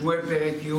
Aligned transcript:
שמואל 0.00 0.18
פרק 0.28 0.54
י', 0.62 0.70
Je 0.70 0.76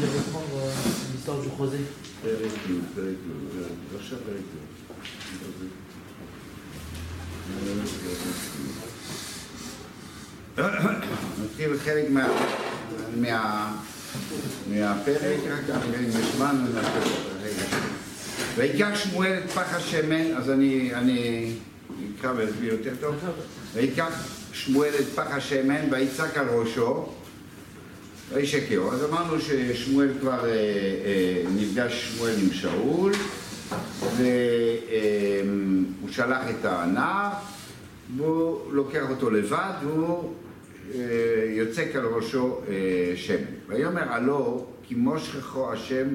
vais 0.00 0.10
reprendre 0.18 0.56
euh, 0.62 0.70
l'histoire 1.12 1.38
du 1.42 1.48
croisé. 1.48 1.78
פרק 2.22 2.52
י', 2.70 2.94
פרק 2.94 3.18
י', 3.26 3.96
עכשיו 3.96 4.18
פרק 4.26 4.46
י'. 4.54 5.66
נתחיל 11.44 11.78
חלק 11.84 12.10
מה- 12.10 12.28
מה- 13.16 13.76
מהפרק, 14.70 15.16
רק 15.50 15.60
כך 15.68 15.82
אם 15.98 16.04
יש 16.08 16.14
זמן 16.36 16.64
נעשה 16.74 16.98
רגע. 17.42 17.76
ויקח 18.56 18.88
שמואל 19.04 19.38
את 19.44 19.50
פח 19.50 19.74
השמן, 19.74 20.34
אז 20.36 20.50
אני 20.50 20.94
אני 20.94 21.52
אקרא 22.20 22.32
ואסביר 22.36 22.72
יותר 22.72 22.92
טוב. 23.00 23.14
ויקח 23.74 24.12
שמואל 24.56 24.92
את 25.00 25.06
פח 25.14 25.26
השמן 25.30 25.80
ויצעק 25.90 26.36
על 26.36 26.48
ראשו 26.48 27.06
וישקר. 28.32 28.82
אז 28.92 29.04
אמרנו 29.04 29.40
ששמואל 29.40 30.08
כבר, 30.20 30.44
אה, 30.44 30.50
אה, 30.50 31.42
נפגש 31.56 32.12
שמואל 32.12 32.34
עם 32.42 32.52
שאול 32.52 33.12
והוא 34.16 36.08
שלח 36.10 36.42
את 36.50 36.64
הנער 36.64 37.30
והוא 38.16 38.72
לוקח 38.72 39.10
אותו 39.10 39.30
לבד 39.30 39.72
והוא 39.82 40.32
אה, 40.94 41.00
יוצק 41.48 41.88
על 41.94 42.06
ראשו 42.06 42.60
אה, 42.68 43.12
שמן. 43.16 43.36
ויאמר 43.68 44.12
הלא 44.12 44.66
כי 44.82 44.94
מושכו 44.94 45.72
השם 45.72 46.08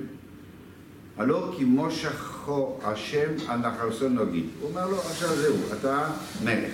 הלא 1.17 1.53
כי 1.57 1.63
מושכו 1.63 2.79
השם 2.83 3.29
על 3.47 3.59
נחרסו 3.59 4.09
נגיד. 4.09 4.45
הוא 4.61 4.69
אומר 4.69 4.87
לו 4.87 4.97
עכשיו 4.97 5.35
זהו, 5.35 5.55
אתה 5.79 6.07
מלך. 6.43 6.71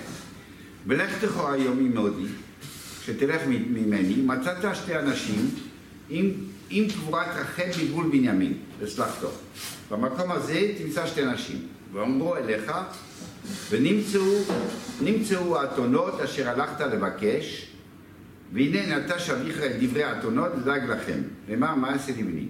ולך 0.88 1.24
תכו 1.24 1.50
היום 1.50 1.78
עמודי, 1.78 2.26
שתלך 3.02 3.42
מ- 3.48 3.74
ממני, 3.74 4.16
מצאת 4.16 4.76
שתי 4.76 4.98
אנשים 4.98 5.50
עם, 6.10 6.30
עם 6.70 6.88
קבורת 6.88 7.26
רחל 7.36 7.70
בגבול 7.80 8.06
בנימין, 8.06 8.52
וסלחתו. 8.78 9.30
במקום 9.90 10.32
הזה 10.32 10.72
תמצא 10.78 11.06
שתי 11.06 11.22
אנשים, 11.22 11.58
ואמרו 11.92 12.36
אליך, 12.36 12.72
ונמצאו 13.70 14.44
נמצאו 15.00 15.58
האתונות 15.58 16.20
אשר 16.20 16.48
הלכת 16.48 16.80
לבקש, 16.80 17.72
והנה 18.52 18.96
נטש 18.96 19.30
אביך 19.30 19.62
את 19.62 19.82
דברי 19.82 20.02
האתונות 20.02 20.52
ודאג 20.62 20.90
לכם. 20.90 21.18
נאמר, 21.48 21.74
מה 21.74 21.94
עשה 21.94 22.12
לבני? 22.12 22.46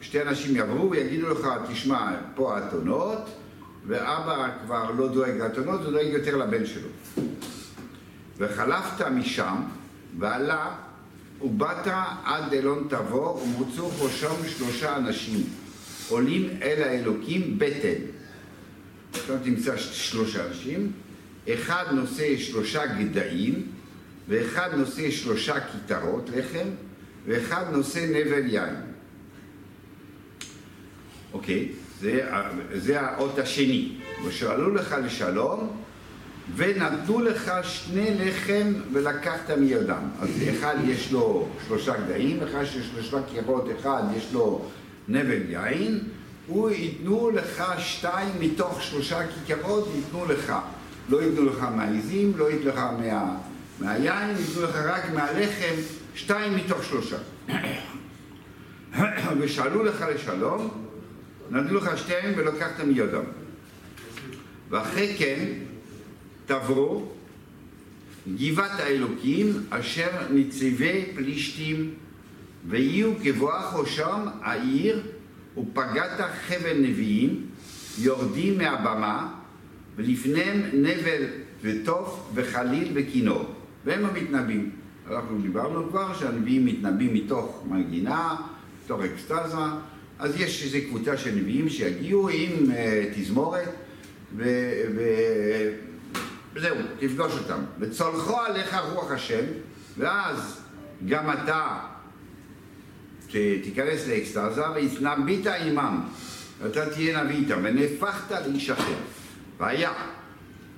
שתי 0.00 0.22
אנשים 0.22 0.56
יעברו 0.56 0.90
ויגידו 0.90 1.28
לך, 1.28 1.48
תשמע, 1.72 2.12
פה 2.34 2.56
האתונות, 2.56 3.18
ואבא 3.86 4.48
כבר 4.64 4.90
לא 4.90 5.08
דואג 5.08 5.36
לאתונות, 5.38 5.80
הוא 5.80 5.90
דואג 5.90 6.06
יותר 6.06 6.36
לבן 6.36 6.66
שלו. 6.66 6.88
וחלפת 8.38 9.06
משם, 9.06 9.56
ועלה, 10.18 10.74
ובאת 11.42 11.86
עד 12.24 12.54
אלון 12.54 12.86
תבור, 12.90 13.42
ומוצאו 13.42 13.88
בו 13.88 14.08
שם 14.08 14.48
שלושה 14.48 14.96
אנשים, 14.96 15.46
עולים 16.08 16.48
אל 16.62 16.82
האלוקים 16.82 17.58
בטן. 17.58 18.02
עכשיו 19.12 19.36
תמצא 19.44 19.76
שלושה 19.76 20.46
אנשים, 20.46 20.92
אחד 21.54 21.84
נושא 21.92 22.36
שלושה 22.38 22.86
גדיים, 22.86 23.66
ואחד 24.28 24.70
נושא 24.76 25.10
שלושה 25.10 25.54
כיתרות 25.60 26.30
לחם, 26.36 26.68
ואחד 27.26 27.64
נושא 27.72 28.06
נבל 28.10 28.46
יין. 28.46 28.74
אוקיי, 31.32 31.68
זה, 32.00 32.30
זה 32.74 33.00
האות 33.00 33.38
השני. 33.38 33.92
ושאלו 34.26 34.74
לך 34.74 34.96
לשלום, 35.04 35.70
ונתנו 36.56 37.20
לך 37.20 37.52
שני 37.62 38.10
לחם 38.14 38.72
ולקחת 38.92 39.50
מידם. 39.50 40.02
אז 40.20 40.30
אחד 40.50 40.74
יש 40.84 41.12
לו 41.12 41.48
שלושה 41.66 41.96
גדיים, 41.96 42.42
אחד 42.42 42.62
יש 42.62 42.76
לו 42.76 42.82
שלושה 42.82 43.18
קירות, 43.32 43.68
אחד 43.80 44.02
יש 44.16 44.32
לו 44.32 44.64
נבל 45.08 45.50
יין, 45.50 46.00
הוא 46.46 46.70
ייתנו 46.70 47.30
לך 47.30 47.64
שתיים 47.78 48.32
מתוך 48.40 48.82
שלושה 48.82 49.18
כיכרות, 49.46 49.88
ייתנו 49.96 50.26
לך. 50.26 50.52
לא 51.08 51.22
ייתנו 51.22 51.44
לך 51.44 51.66
מהעיזים, 51.76 52.32
לא 52.36 52.50
ייתנו 52.50 52.70
לך 52.70 52.78
מה, 52.78 53.36
מהיין, 53.80 54.36
ייתנו 54.38 54.62
לך 54.62 54.76
רק 54.76 55.10
מהלחם, 55.14 55.74
שתיים 56.14 56.56
מתוך 56.56 56.84
שלושה. 56.84 57.16
ושאלו 59.40 59.84
לך 59.84 60.04
לשלום, 60.14 60.83
נתנו 61.50 61.74
לך 61.74 61.98
שתיהם 61.98 62.32
ולקחת 62.36 62.80
מידם. 62.80 63.22
ואחרי 64.70 65.14
כן 65.18 65.44
תברו 66.46 67.08
גבעת 68.36 68.80
האלוקים 68.80 69.52
אשר 69.70 70.08
נציבי 70.30 71.04
פלישתים 71.14 71.94
ויהיו 72.68 73.12
כבואך 73.22 73.74
שם 73.86 74.26
העיר 74.42 75.02
ופגעת 75.58 76.20
חבל 76.48 76.78
נביאים 76.78 77.46
יורדים 77.98 78.58
מהבמה 78.58 79.34
ולפניהם 79.96 80.62
נבל 80.72 81.22
וטוף 81.62 82.30
וחליל 82.34 82.90
וכינור 82.94 83.54
והם 83.84 84.04
המתנבאים. 84.04 84.70
אנחנו 85.10 85.38
דיברנו 85.42 85.88
כבר 85.90 86.14
שהנביאים 86.18 86.66
מתנבאים 86.66 87.14
מתוך 87.14 87.64
מנגינה, 87.70 88.36
מתוך 88.84 89.00
אקסטזה 89.00 89.56
אז 90.18 90.40
יש 90.40 90.64
איזו 90.64 90.78
קבוצה 90.88 91.16
של 91.16 91.34
נביאים 91.34 91.68
שיגיעו 91.68 92.28
עם 92.28 92.52
uh, 92.70 92.74
תזמורת 93.14 93.68
וזהו, 96.54 96.76
תפגוש 96.98 97.32
אותם. 97.32 97.58
וצולחו 97.80 98.40
עליך 98.40 98.76
רוח 98.92 99.10
השם, 99.10 99.44
ואז 99.98 100.60
גם 101.08 101.30
אתה 101.30 101.78
תיכנס 103.62 104.08
לאקסטזה 104.08 104.70
והתנבאת 104.74 105.46
עמם, 105.46 106.00
ואתה 106.62 106.90
תהיה 106.90 107.22
נביא 107.22 107.36
איתם, 107.36 107.60
ונהפכת 107.62 108.30
לאיש 108.30 108.70
אחר. 108.70 108.96
והיה, 109.58 109.92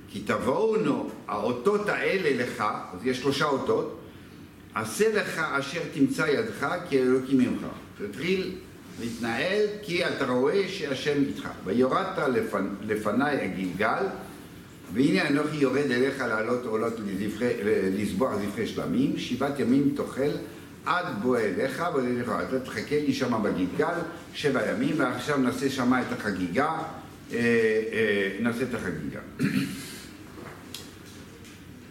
כי 0.09 0.19
תבואונו 0.19 1.09
האותות 1.27 1.89
האלה 1.89 2.43
לך, 2.43 2.63
אז 2.93 3.05
יש 3.05 3.19
שלושה 3.19 3.45
אותות, 3.45 3.99
עשה 4.73 5.15
לך 5.15 5.39
אשר 5.39 5.81
תמצא 5.93 6.21
ידך 6.21 6.67
כי 6.89 6.99
האלוקים 6.99 7.37
ממך. 7.37 7.61
תתחיל 7.97 8.55
להתנהל 8.99 9.65
כי 9.81 10.05
אתה 10.05 10.25
רואה 10.25 10.67
שהשם 10.67 11.23
איתך. 11.27 11.49
ויורדת 11.65 12.17
לפנ... 12.33 12.67
לפניי 12.81 13.37
הגלגל, 13.41 14.03
והנה 14.93 15.27
אנוכי 15.27 15.57
יורד 15.57 15.91
אליך 15.91 16.19
לעלות 16.19 16.65
עולות 16.65 16.93
לזבוח 17.97 18.31
זבחי 18.35 18.67
שלמים, 18.67 19.17
שבעת 19.17 19.59
ימים 19.59 19.93
תאכל 19.95 20.31
עד 20.85 21.05
בוא 21.21 21.37
אליך 21.37 21.83
ולך. 21.95 22.31
אתה 22.49 22.59
תחכה 22.59 22.95
לי 22.95 23.13
שם 23.13 23.43
בגלגל 23.43 23.95
שבע 24.33 24.71
ימים, 24.71 24.95
ועכשיו 24.97 25.37
נעשה 25.37 25.69
שם 25.69 25.93
את 25.93 26.19
החגיגה, 26.19 26.71
אה, 27.33 27.37
אה, 27.37 28.37
נעשה 28.39 28.63
את 28.63 28.73
החגיגה. 28.73 29.19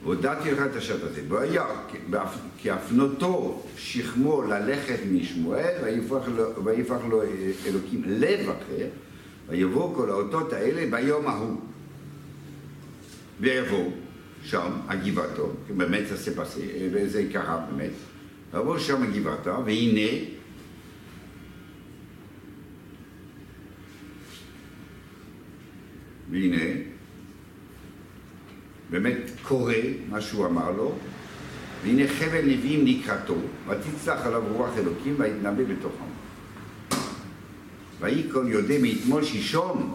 והודעתי 0.06 0.50
לך 0.50 0.58
את 0.70 0.76
השבת 0.76 1.02
הזה. 1.02 1.22
והיה 1.28 1.64
כהפנותו 2.62 3.62
שכמו 3.76 4.42
ללכת 4.42 4.98
משמואל, 5.12 5.74
ויפח 6.64 6.98
לו, 7.06 7.08
לו 7.08 7.22
אלוקים 7.66 8.02
לב 8.06 8.48
אחר, 8.48 8.86
ויבואו 9.48 9.94
כל 9.94 10.10
האותות 10.10 10.52
האלה 10.52 10.90
ביום 10.90 11.26
ההוא. 11.26 11.60
ויבואו 13.40 13.90
שם, 14.42 14.70
הגבעתו, 14.88 15.52
באמת 15.76 16.04
עשה 16.12 16.30
פסה, 16.36 16.60
וזה 16.92 17.24
קרה 17.32 17.66
באמת, 17.70 17.92
ויבואו 18.52 18.80
שם 18.80 19.02
הגבעתה, 19.02 19.58
והנה 19.64 20.24
והנה 26.30 26.95
באמת 28.90 29.30
קורה 29.42 29.80
מה 30.10 30.20
שהוא 30.20 30.46
אמר 30.46 30.70
לו, 30.70 30.94
והנה 31.84 32.08
חבל 32.08 32.42
נביאים 32.42 32.86
לקראתו, 32.86 33.34
ותצלח 33.68 34.26
עליו 34.26 34.42
רוח 34.52 34.70
אלוקים 34.78 35.14
ויתנבא 35.18 35.64
בתוכם. 35.64 36.04
ויהי 38.00 38.22
כל 38.32 38.46
יודע 38.48 38.74
מאתמול 38.82 39.24
שלשום, 39.24 39.94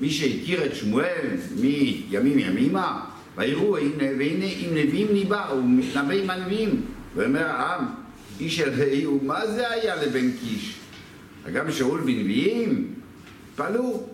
מי 0.00 0.10
שהכיר 0.10 0.64
את 0.64 0.74
שמואל 0.74 1.26
מימים 1.60 2.38
ימימה, 2.38 3.04
ויראו, 3.36 3.76
הנה, 3.76 4.04
והנה 4.18 4.46
עם 4.58 4.70
נביאים 4.74 5.08
ניבא, 5.12 5.48
הוא 5.48 5.62
מתנבא 5.66 6.14
עם 6.14 6.30
הנביאים. 6.30 6.80
ואומר 7.16 7.46
העם, 7.46 7.84
איש 8.40 8.60
אלוהי, 8.60 9.06
ומה 9.06 9.46
זה 9.46 9.70
היה 9.70 9.96
לבן 9.96 10.30
קיש? 10.32 10.74
וגם 11.44 11.72
שאול 11.72 12.00
בנביאים? 12.00 12.94
פעלו. 13.56 14.06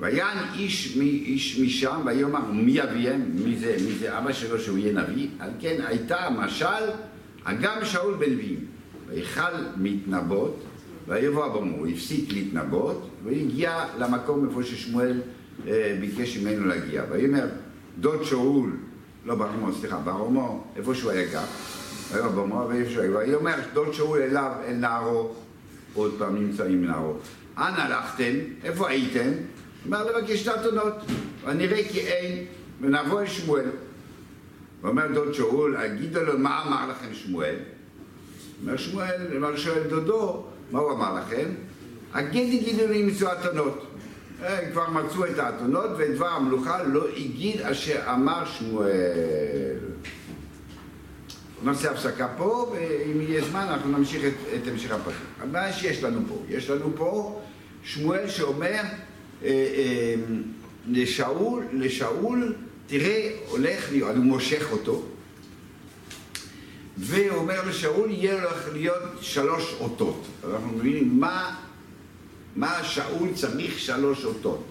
ויען 0.00 0.38
איש, 0.54 0.96
איש 1.00 1.58
משם 1.58 2.00
ויאמר 2.06 2.50
מי 2.52 2.72
יביהם? 2.72 3.22
מי 3.44 3.56
זה? 3.56 3.76
מי 3.86 3.94
זה 3.98 4.18
אבא 4.18 4.32
שלו 4.32 4.58
שהוא 4.58 4.78
יהיה 4.78 4.92
נביא? 4.92 5.28
על 5.38 5.50
כן 5.60 5.76
הייתה 5.86 6.26
המשל 6.26 6.90
הגם 7.44 7.84
שאול 7.84 8.14
בנביאים. 8.14 8.64
ויכל 9.08 9.52
מתנבות 9.76 10.64
ויבוא 11.08 11.46
אבומו, 11.46 11.76
הוא 11.76 11.86
הפסיק 11.86 12.32
להתנבות 12.32 13.10
והגיע 13.24 13.84
למקום 13.98 14.48
איפה 14.48 14.62
ששמואל 14.62 15.20
אה, 15.66 15.96
ביקש 16.00 16.38
ממנו 16.38 16.66
להגיע. 16.66 17.02
ויאמר 17.10 17.46
דוד 18.00 18.24
שאול 18.24 18.70
לא 19.24 19.34
בארמון, 19.34 19.72
סליחה, 19.80 19.98
בארמון, 19.98 20.60
איפה 20.76 20.94
שהוא 20.94 21.10
היה 21.10 21.32
גר, 21.32 21.44
היה 22.14 22.28
בארמון, 22.28 22.66
ואיפה 22.66 22.90
שהוא 22.90 23.02
היה, 23.02 23.16
והיא 23.16 23.34
אומרת, 23.34 23.64
דוד 23.72 23.92
שאול 23.92 24.22
אליו, 24.22 24.52
אל 24.66 24.74
נערו, 24.74 25.34
עוד 25.94 26.14
פעם 26.18 26.36
נמצאים 26.36 26.84
נערו. 26.84 27.14
אנה 27.58 27.84
הלכתם? 27.84 28.32
איפה 28.64 28.88
הייתם? 28.88 29.30
אומר 29.86 30.04
לבקש 30.04 30.48
את 30.48 30.56
האתונות. 30.56 30.94
ונראה 31.44 31.82
כי 31.88 32.00
אין, 32.00 32.44
ונבוא 32.80 33.20
אל 33.20 33.26
שמואל. 33.26 33.70
ואומר 34.82 35.12
דוד 35.14 35.34
שאול, 35.34 35.76
אגידו 35.76 36.20
לו, 36.20 36.38
מה 36.38 36.62
אמר 36.66 36.90
לכם 36.90 37.14
שמואל? 37.14 37.54
אומר 38.62 38.76
שמואל, 38.76 39.36
אמר 39.36 39.56
שואל 39.56 39.82
דודו, 39.88 40.44
מה 40.70 40.78
הוא 40.78 40.92
אמר 40.92 41.14
לכם? 41.14 41.48
הגידי 42.14 42.58
גידו 42.58 42.86
לי 42.86 43.02
מצוא 43.02 43.32
אתונות. 43.32 43.84
הם 44.42 44.70
כבר 44.72 44.90
מצאו 44.90 45.26
את 45.26 45.38
האתונות, 45.38 45.90
ואת 45.98 46.14
דבר 46.14 46.28
המלוכה 46.28 46.82
לא 46.82 47.08
הגיד 47.16 47.60
אשר 47.60 48.00
אמר 48.12 48.44
שמואל. 48.46 49.78
נעשה 51.62 51.90
הפסקה 51.90 52.28
פה, 52.36 52.72
ואם 52.72 53.20
יהיה 53.20 53.44
זמן 53.44 53.66
אנחנו 53.70 53.98
נמשיך 53.98 54.24
את, 54.24 54.32
את 54.54 54.68
המשך 54.68 54.90
הפרק. 54.90 55.14
מה 55.52 55.72
שיש 55.72 56.04
לנו 56.04 56.20
פה? 56.28 56.42
יש 56.48 56.70
לנו 56.70 56.92
פה 56.96 57.40
שמואל 57.82 58.28
שאומר 58.28 58.66
אה, 58.66 58.80
אה, 58.80 59.07
לשאול, 60.88 61.64
לשאול, 61.72 62.54
תראה, 62.86 63.30
הולך 63.48 63.92
להיות, 63.92 64.16
הוא 64.16 64.24
מושך 64.24 64.66
אותו, 64.72 65.02
והוא 66.96 67.36
אומר 67.36 67.68
לשאול, 67.68 68.10
יהיה 68.10 68.34
הולך 68.34 68.68
להיות 68.72 69.02
שלוש 69.20 69.74
אותות. 69.80 70.26
אנחנו 70.50 70.68
מבינים 70.68 71.20
מה, 71.20 71.54
מה 72.56 72.84
שאול 72.84 73.28
צריך 73.34 73.78
שלוש 73.78 74.24
אותות. 74.24 74.64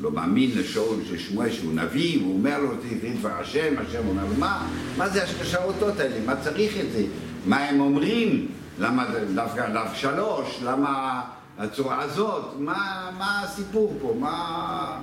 לא 0.00 0.10
מאמין 0.10 0.50
לשאול 0.58 0.96
ששמואל 1.10 1.52
שהוא 1.52 1.72
נביא, 1.74 2.18
והוא 2.18 2.34
אומר 2.34 2.58
לו, 2.58 2.68
תראי 2.76 3.12
דבר 3.12 3.32
השם, 3.32 3.74
השם 3.78 4.08
אומר 4.08 4.24
מה, 4.38 4.70
מה 4.96 5.08
זה 5.08 5.24
השלושה 5.24 5.64
אותות 5.64 6.00
האלה? 6.00 6.26
מה 6.26 6.36
צריך 6.36 6.76
את 6.80 6.92
זה? 6.92 7.04
מה 7.46 7.56
הם 7.56 7.80
אומרים? 7.80 8.48
למה 8.78 9.06
דווקא 9.34 9.60
עליו 9.60 9.86
שלוש? 9.94 10.58
למה 10.62 11.22
הצורה 11.58 12.02
הזאת? 12.02 12.44
מה, 12.58 13.10
מה 13.18 13.42
הסיפור 13.42 13.96
פה? 14.00 14.16
מה, 14.20 15.00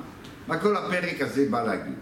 מה 0.47 0.59
כל 0.59 0.77
הפרק 0.77 1.21
הזה 1.21 1.47
בא 1.50 1.63
להגיד? 1.63 1.94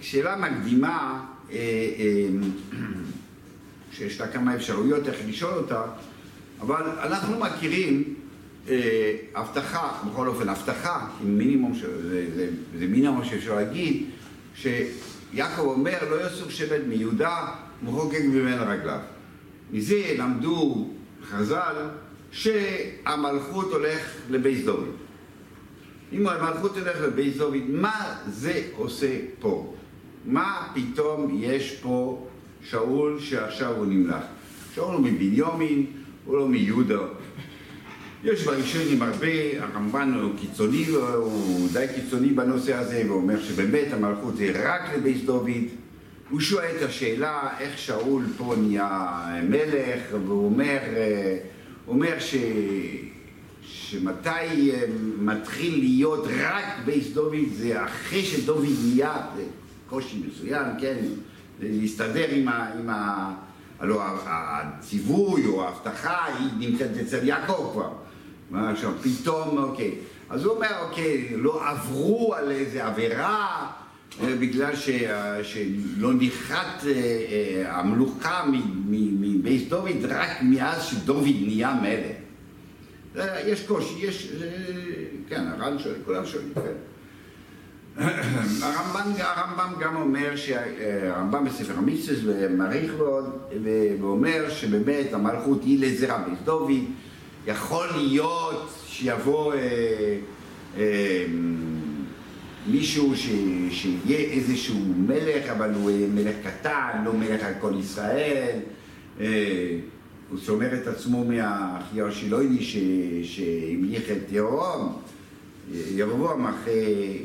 שאלה 0.00 0.36
מקדימה, 0.36 1.24
אה, 1.50 1.56
אה, 1.98 2.28
שיש 3.92 4.20
לה 4.20 4.28
כמה 4.28 4.54
אפשרויות 4.54 5.08
איך 5.08 5.16
לשאול 5.26 5.54
אותה, 5.54 5.82
אבל 6.60 6.82
אנחנו 7.02 7.38
מכירים 7.38 8.14
אה, 8.68 9.16
הבטחה, 9.34 9.92
בכל 10.10 10.28
אופן 10.28 10.48
הבטחה, 10.48 11.06
מינימום, 11.22 11.74
זה, 11.74 12.26
זה, 12.36 12.48
זה 12.78 12.86
מינימום 12.86 13.24
שאפשר 13.24 13.54
להגיד, 13.54 14.06
שיעקב 14.54 15.62
אומר 15.62 15.98
לא 16.10 16.26
יסור 16.26 16.50
שבט 16.50 16.80
מיהודה 16.88 17.46
מחוקק 17.82 18.20
ממנו 18.24 18.64
רגליו. 18.66 19.00
מזה 19.72 20.14
למדו 20.18 20.90
חז"ל 21.30 21.76
שהמלכות 22.32 23.72
הולך 23.72 24.00
לבית 24.30 24.64
דוד. 24.64 24.88
אם 26.12 26.26
המלכות 26.26 26.76
הולך 26.76 27.00
לבית 27.00 27.36
דוד, 27.36 27.62
מה 27.68 28.16
זה 28.28 28.62
עושה 28.76 29.18
פה? 29.38 29.74
מה 30.24 30.68
פתאום 30.74 31.38
יש 31.40 31.78
פה 31.82 32.26
שאול 32.62 33.20
שעכשיו 33.20 33.76
הוא 33.76 33.86
נמלך? 33.86 34.24
שאול 34.74 34.94
הוא 34.94 35.02
מבנימין, 35.04 35.86
הוא 36.24 36.36
לא 36.36 36.48
מיהודה. 36.48 37.00
יש 38.24 38.44
בראשונים 38.44 39.02
הרבה, 39.02 39.26
הרמב"ן 39.58 40.14
הוא 40.22 40.32
קיצוני, 40.40 40.86
הוא 40.86 41.68
די 41.72 41.86
קיצוני 41.94 42.28
בנושא 42.28 42.74
הזה, 42.74 43.02
ואומר 43.08 43.42
שבאמת 43.42 43.92
המלכות 43.92 44.36
זה 44.36 44.52
רק 44.54 44.94
לבית 44.96 45.24
דוד. 45.24 45.50
הוא 46.30 46.40
שואל 46.40 46.76
את 46.76 46.82
השאלה 46.82 47.48
איך 47.60 47.78
שאול 47.78 48.24
פה 48.36 48.54
נהיה 48.58 49.24
מלך, 49.42 50.00
והוא 50.26 50.44
אומר, 50.44 50.78
אומר 51.88 52.18
ש... 52.18 52.34
שמתי 53.66 54.72
מתחיל 55.18 55.78
להיות 55.78 56.26
רק 56.40 56.64
בית 56.84 57.14
דוד, 57.14 57.36
זה 57.52 57.84
אחרי 57.84 58.22
שדוד 58.22 58.64
נהיה, 58.84 59.16
זה 59.36 59.42
קושי 59.88 60.22
מסוים, 60.28 60.66
כן, 60.80 60.96
להסתדר 61.60 62.26
עם 62.30 62.48
ה... 62.48 62.72
עם 62.78 62.90
ה... 62.90 63.30
הלוא 63.80 64.02
הציווי 64.26 65.46
או 65.46 65.64
ההבטחה 65.64 66.24
היא 66.24 66.68
נמצאת 66.68 66.90
אצל 67.02 67.28
יעקב 67.28 67.70
כבר. 67.72 67.90
עכשיו 68.70 68.92
פתאום, 69.02 69.58
אוקיי. 69.58 69.94
אז 70.30 70.44
הוא 70.44 70.54
אומר, 70.54 70.68
אוקיי, 70.80 71.36
לא 71.36 71.68
עברו 71.68 72.34
על 72.34 72.50
איזה 72.50 72.86
עבירה 72.86 73.26
אה, 73.26 73.83
בגלל 74.22 74.76
שלא 75.42 76.14
ניחת 76.14 76.84
אה, 76.86 76.92
אה, 76.92 77.78
המלוכה 77.78 78.44
מבית 78.90 79.68
דוד 79.68 80.04
רק 80.08 80.28
מאז 80.42 80.82
שדוד 80.82 81.24
נהיה 81.24 81.74
מלך. 81.82 82.16
יש 83.46 83.66
קושי, 83.66 83.94
יש, 83.98 84.32
כן, 85.28 85.46
הר"ן 85.46 85.78
שואל, 85.78 85.94
כולם 86.04 86.26
שואלים, 86.26 86.52
כן. 86.54 86.60
הרמב"ם, 88.62 89.12
הרמב"ם 89.18 89.80
גם 89.80 89.96
אומר, 89.96 90.34
הרמב"ם 91.10 91.44
בספר 91.44 91.78
המצווה 91.78 92.34
ומעריך 92.40 92.92
מאוד, 92.98 93.38
ואומר 94.00 94.50
שבאמת 94.50 95.12
המלכות 95.12 95.64
היא 95.64 95.86
לזרע 95.86 96.18
בית 96.18 96.38
דוד, 96.44 96.70
יכול 97.46 97.86
להיות 97.96 98.72
שיבוא 98.86 99.54
אה, 99.54 99.58
אה, 100.76 101.24
מישהו 102.66 103.16
ש, 103.16 103.28
שיהיה 103.70 104.18
איזשהו 104.18 104.78
מלך, 104.96 105.46
אבל 105.46 105.74
הוא 105.74 105.90
מלך 106.14 106.34
קטן, 106.44 107.02
לא 107.04 107.12
מלך 107.12 107.44
על 107.44 107.52
כל 107.60 107.72
ישראל. 107.80 108.58
אה, 109.20 109.78
הוא 110.30 110.38
שומר 110.38 110.74
את 110.74 110.86
עצמו 110.86 111.24
מהאחיהו 111.24 112.08
השילוני 112.08 112.64
שהמליך 113.24 114.10
את 114.10 114.32
ירום, 114.32 114.98
ירבעם 115.72 116.46
אחרי, 116.46 117.18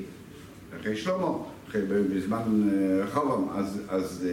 אחרי 0.80 0.96
שלמה, 0.96 1.28
אחרי, 1.70 1.82
בזמן 2.16 2.70
רחובם, 3.04 3.50
אז, 3.50 3.82
אז 3.90 4.28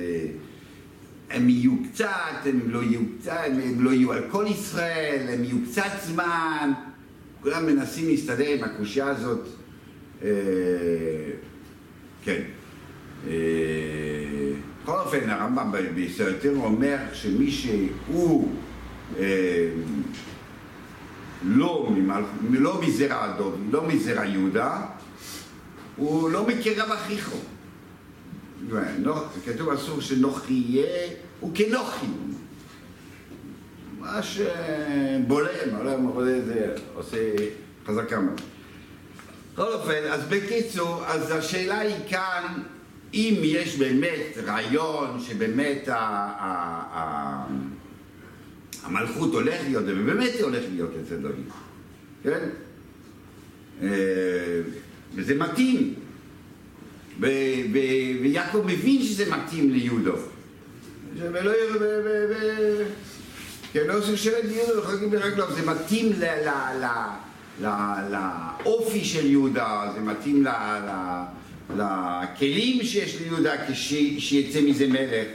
הם 1.31 1.49
יהיו 1.49 1.73
קצת, 1.93 2.09
הם 2.44 2.61
לא 2.67 2.82
יהיו 2.82 3.00
קצת, 3.19 3.41
הם 3.47 3.85
לא 3.85 3.91
יהיו 3.91 4.12
על 4.12 4.23
כל 4.31 4.44
ישראל, 4.49 5.26
הם 5.29 5.44
יהיו 5.44 5.56
קצת 5.70 5.91
זמן, 6.05 6.73
כולם 7.43 7.67
מנסים 7.67 8.09
להסתדר 8.09 8.49
עם 8.49 8.64
הקושייה 8.64 9.09
הזאת. 9.09 9.49
אה, 10.22 10.28
כן. 12.22 12.42
אה, 13.28 13.32
בכל 14.82 14.98
אופן, 14.98 15.30
הרמב"ם 15.30 15.73
בישראל 15.94 16.35
אומר 16.56 16.96
שמי 17.12 17.50
שהוא 17.50 18.52
אה, 19.18 19.68
לא, 21.44 21.90
לא 22.50 22.82
מזרע 22.82 23.35
אדום, 23.35 23.68
לא 23.70 23.88
מזרע 23.88 24.25
יהודה, 24.25 24.80
הוא 25.96 26.30
לא 26.30 26.46
מקרב 26.46 26.90
אחיכו. 26.92 27.37
כתוב 29.44 29.68
אסור 29.68 30.00
שנוח 30.00 30.50
יהיה, 30.50 31.08
הוא 31.40 31.50
כנוחי. 31.54 32.06
ממש 34.00 34.40
בולם, 35.26 36.06
עושה 36.94 37.18
חזקה 37.87 38.20
מאוד. 38.20 38.40
בכל 39.56 39.72
אופן, 39.72 40.02
אז 40.10 40.25
בקיצור, 40.28 41.04
אז 41.06 41.30
השאלה 41.30 41.78
היא 41.78 41.94
כאן, 42.08 42.62
אם 43.14 43.34
יש 43.42 43.76
באמת 43.76 44.38
רעיון 44.44 45.20
שבאמת 45.20 45.88
ה, 45.88 45.94
ה, 45.94 46.02
ה, 46.92 47.46
המלכות 48.82 49.32
הולך 49.32 49.60
להיות, 49.64 49.84
ובאמת 49.86 50.30
היא 50.34 50.42
הולכת 50.42 50.66
להיות 50.75 50.90
אצל 51.04 51.16
דוד, 51.16 51.44
כן? 52.22 52.48
אה, 53.82 53.88
וזה 55.14 55.34
מתאים. 55.34 55.94
ויעקב 58.22 58.62
מבין 58.66 59.02
שזה 59.02 59.36
מתאים 59.36 59.72
ליהודו. 59.72 60.14
ולא... 61.18 61.52
כן, 63.72 63.86
לא 63.86 63.98
עושים 63.98 64.16
וחגים 64.78 65.10
ברגליו, 65.10 65.52
זה 65.52 65.66
מתאים 65.66 66.12
לאופי 67.60 69.04
של 69.04 69.26
יהודה, 69.26 69.90
זה 69.94 70.00
מתאים 70.00 70.44
לכלים 71.76 72.84
שיש 72.84 73.20
ליהודה 73.20 73.52
כשיצא 73.66 74.60
מזה 74.62 74.86
מלך. 74.86 75.28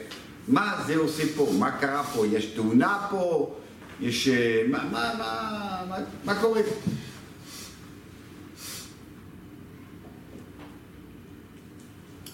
מה 0.48 0.84
זה 0.88 0.98
עושה 0.98 1.24
פה? 1.36 1.52
מה 1.60 1.72
קרה 1.72 2.04
פה? 2.04 2.28
יש 2.28 2.46
תאונה 2.46 3.08
פה? 3.10 3.56
יש... 4.02 4.30
מה 6.26 6.36
קורה 6.42 6.64
פה? 6.64 6.92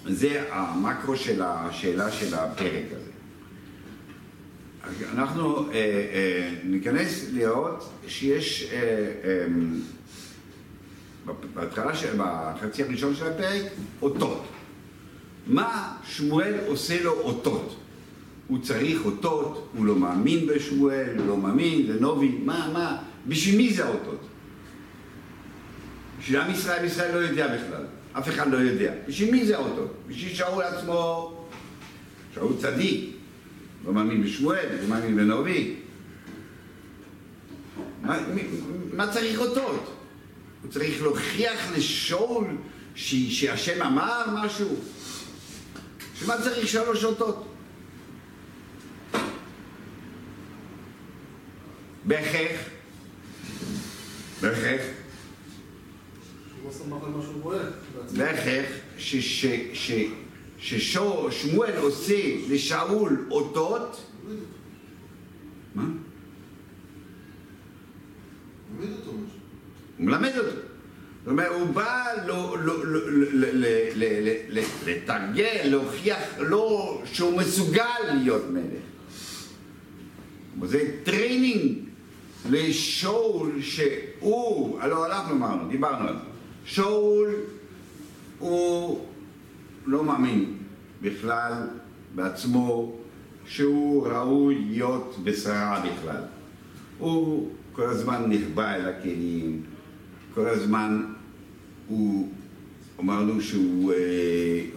זה 0.10 0.44
המקרו 0.52 1.16
של 1.16 1.42
השאלה 1.46 2.12
של 2.12 2.36
הפרק 2.36 2.86
הזה. 2.92 3.07
אנחנו 5.14 5.58
אה, 5.60 5.74
אה, 5.74 6.54
ניכנס 6.64 7.26
לראות 7.34 7.90
שיש 8.08 8.64
אה, 8.72 8.78
אה, 9.24 9.46
בהתחלה, 11.54 11.96
של- 11.96 12.16
בחצי 12.18 12.84
הראשון 12.84 13.16
של 13.16 13.28
הפרק, 13.28 13.62
אותות. 14.02 14.44
מה 15.48 15.98
שמואל 16.08 16.54
עושה 16.68 17.04
לו 17.04 17.12
אותות? 17.12 17.76
הוא 18.48 18.60
צריך 18.62 19.06
אותות, 19.06 19.70
הוא 19.78 19.86
לא 19.86 19.96
מאמין 19.96 20.48
בשמואל, 20.48 21.14
הוא 21.18 21.28
לא 21.28 21.38
מאמין, 21.38 21.88
זה 21.88 22.00
נובי, 22.00 22.28
מה, 22.46 22.70
מה, 22.74 22.98
בשביל 23.28 23.58
מי 23.58 23.74
זה 23.74 23.86
האותות? 23.86 24.28
בשביל 26.20 26.40
עם 26.42 26.52
ישראל, 26.52 26.86
ישראל 26.86 27.16
לא 27.16 27.28
יודע 27.28 27.48
בכלל, 27.56 27.86
אף 28.14 28.30
אחד 28.30 28.52
לא 28.52 28.58
יודע. 28.58 28.94
בשביל 29.08 29.32
מי 29.32 29.46
זה 29.46 29.58
האותות? 29.58 29.94
בשביל 30.08 30.34
שאול 30.36 30.64
עצמו, 30.64 31.34
שאול 32.36 32.54
צדיק, 32.60 33.16
לא 33.86 33.94
מאמין 33.94 34.24
בשמואל, 34.24 34.66
לא 34.82 34.88
מאמין 34.88 35.16
בנובי. 35.16 35.76
מה, 38.02 38.18
מה 38.94 39.12
צריך 39.14 39.40
אותות? 39.40 39.94
הוא 40.64 40.72
צריך 40.72 41.02
להוכיח 41.02 41.72
לשאול 41.76 42.46
ש- 42.96 43.40
שהשם 43.42 43.82
אמר 43.82 44.24
משהו? 44.46 44.76
שמה 46.20 46.36
צריך 46.42 46.68
שלוש 46.68 47.04
אותות? 47.04 47.54
בהכרח, 52.06 52.60
בהכרח, 54.42 54.82
לא. 58.14 58.26
בהכרח 58.26 58.66
ששמואל 60.60 61.78
עושה 61.78 62.36
לשאול 62.50 63.28
אותות, 63.32 64.12
מה? 65.76 65.84
מוריד 68.76 68.92
אותו 68.92 69.12
משהו. 69.12 69.40
הוא 69.98 70.06
מלמד 70.06 70.38
אותו. 70.38 70.50
זאת 70.50 71.32
אומרת, 71.32 71.52
הוא 71.52 71.68
בא 71.68 72.06
לתרגל, 74.84 75.62
להוכיח 75.64 76.20
לו 76.40 77.02
שהוא 77.14 77.38
מסוגל 77.38 77.84
להיות 78.14 78.44
מלך. 78.50 78.84
זה 80.64 80.92
training 81.04 81.78
לשאול 82.50 83.62
שהוא, 83.62 84.80
הלוא 84.80 85.06
אנחנו 85.06 85.36
אמרנו, 85.36 85.70
דיברנו 85.70 86.08
על 86.08 86.14
זה. 86.14 86.20
שאול 86.66 87.36
הוא 88.40 89.06
לא 89.88 90.04
מאמין 90.04 90.54
בכלל 91.02 91.54
בעצמו 92.16 92.96
שהוא 93.46 94.08
ראוי 94.08 94.66
להיות 94.70 95.16
בשרה 95.24 95.84
בכלל. 95.86 96.22
הוא 96.98 97.52
כל 97.74 97.90
הזמן 97.90 98.24
נחבא 98.28 98.76
אל 98.76 98.90
הכלים, 98.90 99.62
כל 100.34 100.48
הזמן 100.48 101.06
הוא, 101.88 102.30
אמרנו 103.00 103.42
שהוא 103.42 103.94
אה, 103.94 103.98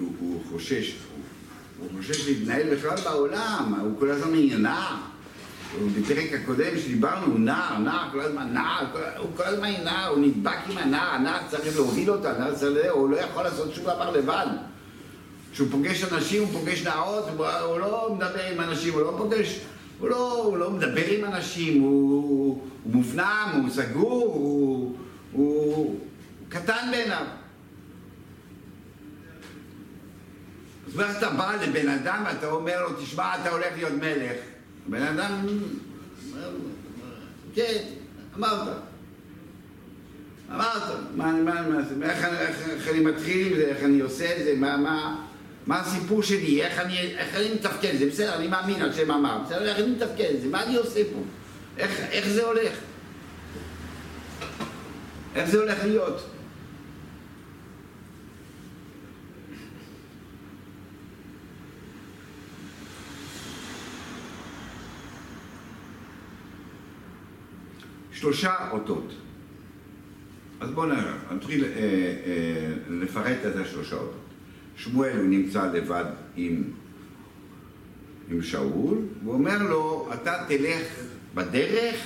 הוא, 0.01 0.13
הוא 0.21 0.41
חושש, 0.51 0.97
הוא, 1.15 1.25
הוא 1.81 2.01
חושש 2.01 2.29
להתנהל 2.29 2.75
בכלל 2.75 2.97
בעולם, 3.05 3.75
הוא 3.81 3.99
כל 3.99 4.11
הזמן 4.11 4.63
נער. 4.63 4.97
בפרק 5.99 6.33
הקודם 6.33 6.79
שדיברנו, 6.79 7.27
הוא 7.27 7.39
נער, 7.39 7.79
נער, 7.79 8.09
כל 8.13 8.21
הזמן 8.21 8.53
נער, 8.53 8.85
הוא 9.19 9.31
כל 9.37 9.43
הזמן 9.43 9.69
נער, 9.85 10.09
הוא 10.09 10.19
נדבק 10.19 10.59
עם 10.71 10.79
הנער, 10.79 11.15
הנער 11.15 11.39
צריך 11.49 11.77
להוביל 11.77 12.11
אותה, 12.11 12.37
הנער 12.37 12.55
צריך, 12.55 12.87
הוא 12.93 13.11
לא 13.11 13.17
יכול 13.17 13.43
לעשות 13.43 13.75
שום 13.75 13.85
דבר 13.85 14.11
לבד. 14.11 14.47
כשהוא 15.53 15.69
פוגש 15.71 16.05
אנשים, 16.05 16.43
הוא 16.43 16.53
פוגש 16.53 16.83
נערות, 16.83 17.25
הוא, 17.65 17.79
לא 17.79 18.15
מדבר 18.15 18.47
עם 18.53 18.61
אנשים, 18.61 18.95
הוא 18.95 19.03
לא 19.03 19.15
פוגש, 19.19 19.61
הוא 19.99 20.09
לא, 20.09 20.43
הוא 20.45 20.59
לא 20.59 20.71
מדבר 20.71 21.07
עם 21.07 21.25
אנשים, 21.25 21.83
הוא, 21.83 22.61
הוא 22.85 22.93
מופנם, 22.93 23.61
הוא 23.63 23.71
סגור, 23.71 24.33
הוא, 24.35 24.97
הוא, 25.33 25.65
הוא 25.75 26.01
קטן 26.49 26.89
בעיניו. 26.91 27.25
אז 30.87 30.97
מה 30.97 31.19
אתה 31.19 31.31
בא 31.31 31.57
לבן 31.63 31.89
אדם 31.89 32.23
ואתה 32.27 32.51
אומר 32.51 32.83
לו, 32.83 33.03
תשמע, 33.03 33.35
אתה 33.41 33.51
הולך 33.51 33.73
להיות 33.77 33.93
מלך. 33.93 34.37
בן 34.87 35.03
אדם, 35.03 35.47
כן, 37.55 37.85
אמרת. 38.37 38.69
אמרת, 40.55 40.83
מה, 41.17 41.33
מה, 41.33 41.69
מה, 41.69 42.11
איך 42.11 42.89
אני 42.89 43.01
מתחיל 43.01 43.47
עם 43.47 43.57
זה, 43.57 43.63
איך 43.63 43.85
אני 43.85 44.01
עושה 44.01 44.37
את 44.37 44.45
זה, 44.45 44.55
מה, 44.57 44.77
מה, 44.77 45.27
מה 45.71 45.81
הסיפור 45.81 46.23
שלי, 46.23 46.63
איך 46.63 46.79
אני, 46.79 46.99
איך 46.99 47.35
אני 47.35 47.55
מתפקד, 47.55 47.97
זה 47.99 48.07
בסדר, 48.07 48.37
אני 48.37 48.49
מאמין 48.49 48.83
על 48.83 48.93
שם 48.93 49.11
אמר, 49.11 49.39
בסדר, 49.47 49.69
איך 49.69 49.79
אני 49.79 49.91
מתפקד, 49.91 50.41
זה 50.43 50.49
מה 50.49 50.63
אני 50.63 50.77
עושה 50.77 51.01
פה, 51.13 51.21
איך, 51.79 52.01
איך 52.11 52.29
זה 52.29 52.45
הולך, 52.45 52.79
איך 55.35 55.51
זה 55.51 55.59
הולך 55.59 55.85
להיות. 55.85 56.31
שלושה 68.13 68.55
אותות. 68.71 69.13
אז 70.61 70.71
בואו 70.71 70.89
נתחיל 71.31 71.65
אה, 71.65 71.71
אה, 71.71 72.75
לפרט 72.89 73.39
את 73.47 73.57
השלושה 73.57 73.97
אותות. 73.97 74.30
שמואל 74.85 75.23
נמצא 75.23 75.73
לבד 75.73 76.05
עם, 76.37 76.63
עם 78.31 78.43
שאול, 78.43 78.99
והוא 79.23 79.35
אומר 79.35 79.63
לו, 79.63 80.11
אתה 80.15 80.45
תלך 80.49 80.87
בדרך 81.35 81.97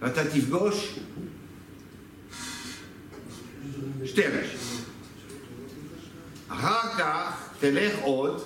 ואתה 0.00 0.24
תפגוש 0.24 0.98
שתי 4.04 4.26
אנשים. 4.26 4.58
אחר 6.48 6.98
כך 6.98 7.48
תלך 7.60 7.98
עוד 7.98 8.42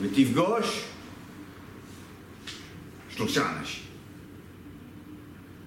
ותפגוש 0.00 0.84
שלושה 3.08 3.58
אנשים. 3.58 3.84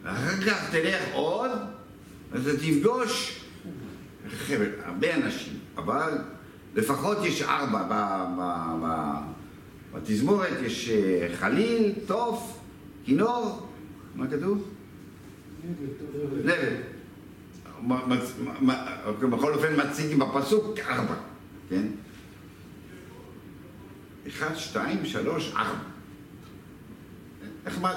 ואחר 0.04 0.42
כך 0.48 0.72
תלך 0.72 1.02
עוד, 1.14 1.52
ואתה 2.32 2.58
תפגוש 2.58 3.40
הרבה 4.86 5.16
אנשים, 5.16 5.60
אבל 5.78 6.18
לפחות 6.78 7.18
יש 7.26 7.42
ארבע. 7.42 7.84
בתזמורת 9.94 10.62
יש 10.64 10.90
אה, 10.90 11.28
חליל, 11.40 11.92
תוף, 12.06 12.60
כינור, 13.06 13.70
מה 14.16 14.26
כתוב? 14.28 14.70
מ- 17.84 18.10
בכל 19.32 19.54
אופן 19.54 19.74
מציג 19.80 20.18
בפסוק 20.20 20.80
ארבע, 20.80 21.16
כן? 21.70 21.88
אחד, 24.28 24.56
שתיים, 24.56 25.06
שלוש, 25.06 25.54
ארבע. 25.56 25.80
נחמד. 27.66 27.96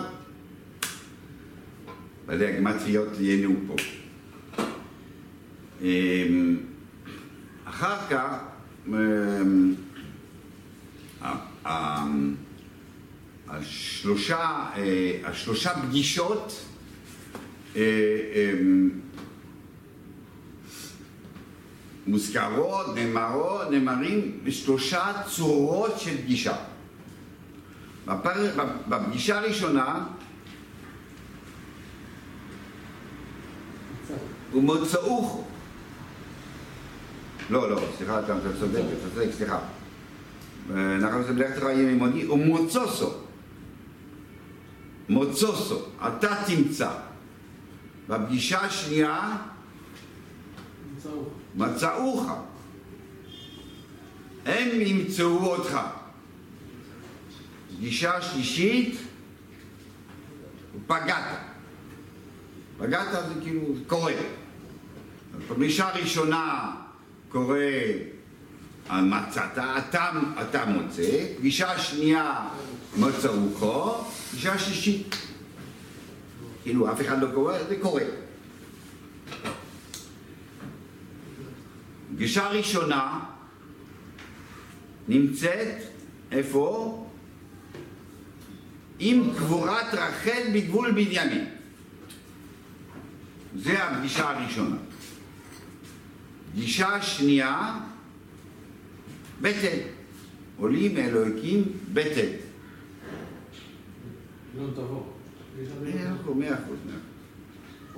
בעלי 2.27 2.47
הגימטריות 2.47 3.09
ייהנו 3.21 3.55
פה. 3.67 3.75
אמ, 5.83 6.57
אחר 7.65 7.97
כך, 8.11 8.35
השלושה, 13.49 14.39
אה, 14.77 15.21
השלושה 15.25 15.71
פגישות 15.83 16.65
אה, 17.77 17.83
אמ, 18.35 18.91
מוזכרות, 22.07 22.87
נאמרות, 22.95 23.71
נאמרים 23.71 24.41
בשלושה 24.45 25.13
צורות 25.29 26.01
של 26.01 26.17
פגישה. 26.23 26.57
בפר- 28.07 28.57
בפגישה 28.89 29.39
הראשונה 29.39 30.07
ומוצאוך. 34.55 35.50
לא, 37.51 37.71
לא, 37.71 37.81
סליחה, 37.99 38.21
אתה 38.21 38.35
צודק, 38.61 38.79
אתה 38.79 39.11
צודק, 39.15 39.29
סליחה. 39.33 39.59
אה, 40.75 40.97
אנחנו 40.97 41.19
עושים 41.19 41.39
לך 41.39 41.59
חיים 41.59 41.89
עמודי, 41.89 42.29
ומוצוסו. 42.29 43.11
מוצוסו, 45.09 45.83
אתה 46.07 46.35
תמצא. 46.47 46.91
בפגישה 48.09 48.61
השנייה. 48.61 49.37
מצאוך. 51.55 52.31
הם 54.47 54.69
ימצאו 54.81 55.47
אותך. 55.47 55.81
פגישה 57.77 58.23
שלישית, 58.23 58.97
פגעת. 60.87 61.39
פגעת 62.79 63.09
זה 63.13 63.35
כאילו 63.43 63.63
קורה. 63.87 64.13
בפגישה 65.49 65.89
הראשונה 65.89 66.75
קורה 67.31 67.67
מצאת, 68.91 69.59
אתה, 69.59 70.11
אתה 70.41 70.65
מוצא, 70.67 71.27
פגישה 71.39 71.79
שנייה 71.79 72.49
מצאוכו, 72.97 74.05
פגישה 74.31 74.59
שלישית. 74.59 75.17
כאילו 76.63 76.93
אף 76.93 77.01
אחד 77.01 77.23
לא 77.23 77.29
קורא, 77.35 77.59
זה 77.69 77.77
קורה. 77.83 78.03
פגישה 82.15 82.49
ראשונה 82.49 83.21
נמצאת, 85.09 85.77
איפה? 86.33 87.07
עם 88.99 89.31
קבורת 89.39 89.95
רחל 89.95 90.43
בגבול 90.55 90.91
בנימין. 90.91 91.45
זה 93.57 93.85
הפגישה 93.85 94.31
הראשונה. 94.31 94.77
פגישה 96.53 97.03
שנייה, 97.03 97.79
בטל. 99.41 99.79
עולים 100.57 100.97
אלוהיקים 100.97 101.65
בטל. 101.93 102.29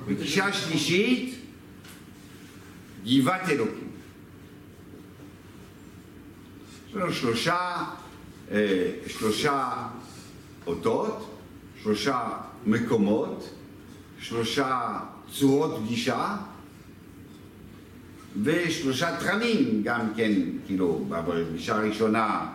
פגישה 0.06 0.52
שלישית, 0.52 1.34
גבעת 3.06 3.48
אלוקים. 3.48 3.88
יש 6.88 6.94
לנו 6.94 7.12
שלושה, 7.12 7.84
אה, 8.50 8.92
שלושה 9.06 9.88
אותות, 10.66 11.38
שלושה 11.82 12.28
מקומות, 12.66 13.50
שלושה 14.20 14.98
צורות 15.32 15.80
פגישה 15.84 16.36
ושלושה 18.42 19.16
תכנים 19.16 19.82
גם 19.84 20.14
כן, 20.16 20.32
כאילו, 20.66 21.06
בפגישה 21.08 21.76
הראשונה 21.76 22.46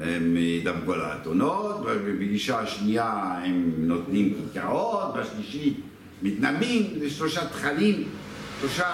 הם 0.00 0.36
ידברו 0.36 0.92
על 0.92 1.00
האתונות, 1.00 1.86
בפגישה 1.86 2.60
השנייה 2.60 3.38
הם 3.44 3.72
נותנים 3.78 4.34
כיכרות, 4.52 5.14
בשלישית 5.14 5.80
מתנבאים, 6.22 6.98
זה 7.00 7.10
שלושה 7.10 7.46
תכנים, 7.46 8.08
שלושה... 8.60 8.86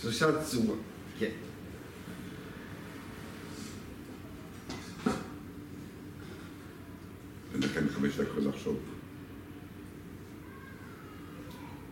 שלושה 0.00 0.42
צורות, 0.42 0.78
כן. 1.18 1.30
אני 7.54 7.66
לכם 7.66 7.88
חמש 7.94 8.16
דקות 8.16 8.44
לחשוב. 8.44 8.78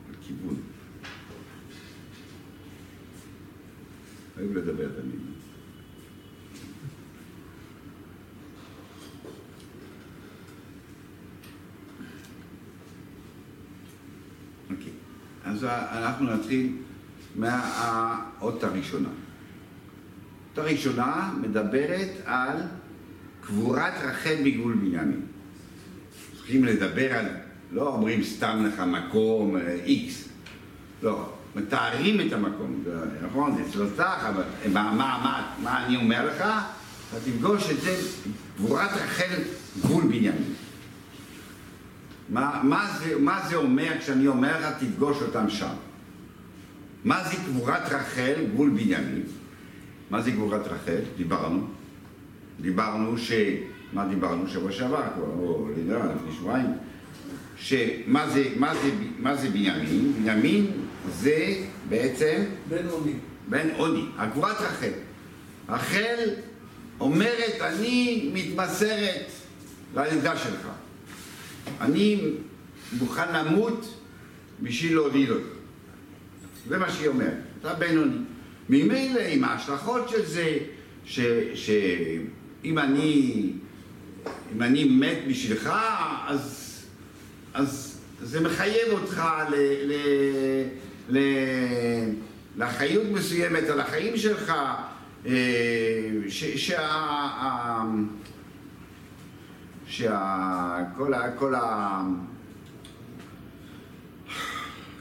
על 0.08 0.14
כיוון. 0.26 0.56
אוהב 4.40 4.56
לדבר 4.56 4.88
תמיד. 5.00 5.20
אוקיי, 14.70 14.92
אז 15.44 15.64
אנחנו 15.64 16.26
נתחיל 16.26 16.76
מהאות 17.36 18.64
הראשונה. 18.64 19.08
האות 20.50 20.58
הראשונה 20.58 21.32
מדברת 21.40 22.08
על 22.24 22.56
קבורת 23.40 23.92
רחל 24.02 24.36
בגבול 24.44 24.74
בנימין. 24.74 25.20
צריכים 26.36 26.64
לדבר 26.64 27.12
על, 27.12 27.26
לא 27.72 27.94
אומרים 27.94 28.22
סתם 28.22 28.66
לך 28.66 28.80
מקום 28.80 29.56
איקס, 29.84 30.28
לא, 31.02 31.32
מתארים 31.56 32.20
את 32.20 32.32
המקום, 32.32 32.84
נכון, 33.26 33.56
זה 33.56 33.72
שלושה, 33.72 34.28
אבל 34.28 34.42
מה, 34.72 34.92
מה, 34.92 35.52
מה, 35.62 35.86
אני 35.86 35.96
אומר 35.96 36.26
לך? 36.26 36.40
אתה 36.40 37.20
תפגוש 37.24 37.70
את 37.70 37.80
זה, 37.80 37.96
קבורת 38.56 38.90
רחל 38.92 39.42
גבול 39.78 40.04
בנימין. 40.04 40.54
מה, 42.28 42.60
מה, 42.62 42.98
זה, 42.98 43.18
מה 43.18 43.40
זה 43.48 43.56
אומר 43.56 43.92
כשאני 43.98 44.26
אומר 44.26 44.60
לך 44.60 44.66
תפגוש 44.78 45.22
אותם 45.22 45.50
שם? 45.50 45.74
מה 47.04 47.24
זה 47.24 47.36
קבורת 47.36 47.92
רחל 47.92 48.34
גבול 48.52 48.70
בנימין? 48.70 49.22
מה 50.10 50.22
זה 50.22 50.32
קבורת 50.32 50.66
רחל? 50.66 51.00
דיברנו. 51.16 51.66
דיברנו 52.60 53.18
ש... 53.18 53.32
מה 53.92 54.06
דיברנו 54.08 54.48
שבוע 54.48 54.72
שעבר 54.72 55.02
או 55.18 55.68
לפני 55.76 56.32
שבועיים? 56.38 56.66
שמה 57.56 58.30
זה, 58.30 58.44
מה 58.56 58.74
זה, 58.74 58.90
מה 59.18 59.36
זה 59.36 59.48
בנימין? 59.48 60.12
בנימין 60.24 60.66
זה 61.08 61.54
בעצם... 61.88 62.44
בן 62.68 62.86
עוני. 62.88 63.12
בן 63.48 63.68
עוני, 63.76 64.04
הגבורת 64.16 64.60
רחל. 64.60 64.90
רחל 65.68 66.30
אומרת, 67.00 67.60
אני 67.60 68.30
מתמסרת 68.32 69.26
ללידה 69.94 70.36
שלך. 70.36 70.68
אני 71.80 72.20
מוכן 72.98 73.34
למות 73.34 73.94
בשביל 74.62 74.94
להוליד 74.94 75.30
אותך. 75.30 75.46
זה 76.68 76.78
מה 76.78 76.90
שהיא 76.90 77.08
אומרת. 77.08 77.38
אתה 77.60 77.74
בן 77.74 77.98
עוני. 77.98 78.16
ממילא 78.68 79.20
עם 79.20 79.44
ההשלכות 79.44 80.08
של 80.08 80.26
זה, 80.26 80.58
שאם 81.04 82.78
אני, 82.78 83.52
אם 84.54 84.62
אני 84.62 84.84
מת 84.84 85.18
בשבילך, 85.28 85.70
אז, 86.26 86.76
אז 87.54 88.00
זה 88.22 88.40
מחייב 88.40 88.92
אותך 88.92 89.22
ל, 89.50 89.54
ל, 89.84 89.92
לאחריות 92.56 93.04
מסוימת 93.12 93.64
על 93.64 93.80
החיים 93.80 94.16
שלך, 94.16 94.52
ש, 96.28 96.44
שה, 96.56 97.82
שכל 99.86 101.14
ה... 101.14 101.30
כל 101.38 101.54
ה... 101.54 102.02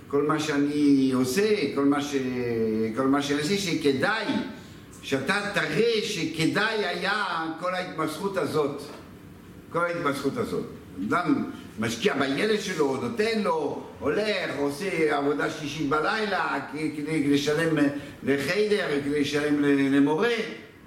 כל 0.07 0.23
מה 0.27 0.39
שאני 0.39 1.11
עושה, 1.13 1.75
כל 1.75 1.85
מה, 1.85 2.01
ש... 2.01 2.15
כל 2.95 3.07
מה 3.07 3.21
שאני 3.21 3.41
עושה, 3.41 3.57
שכדאי, 3.57 4.25
שאתה 5.01 5.41
תראה 5.53 5.91
שכדאי 6.03 6.85
היה 6.85 7.25
כל 7.59 7.73
ההתמשכות 7.73 8.37
הזאת, 8.37 8.81
כל 9.71 9.85
ההתמשכות 9.85 10.37
הזאת. 10.37 10.65
אדם 11.07 11.51
משקיע 11.79 12.13
בילד 12.13 12.61
שלו, 12.61 12.97
נותן 13.01 13.39
לו, 13.43 13.83
הולך, 13.99 14.55
עושה 14.57 15.17
עבודה 15.17 15.49
שלישית 15.49 15.89
בלילה 15.89 16.59
כדי 16.71 17.27
לשלם 17.27 17.75
לחיידר, 18.23 18.87
כדי 19.05 19.21
לשלם 19.21 19.63
למורה, 19.93 20.33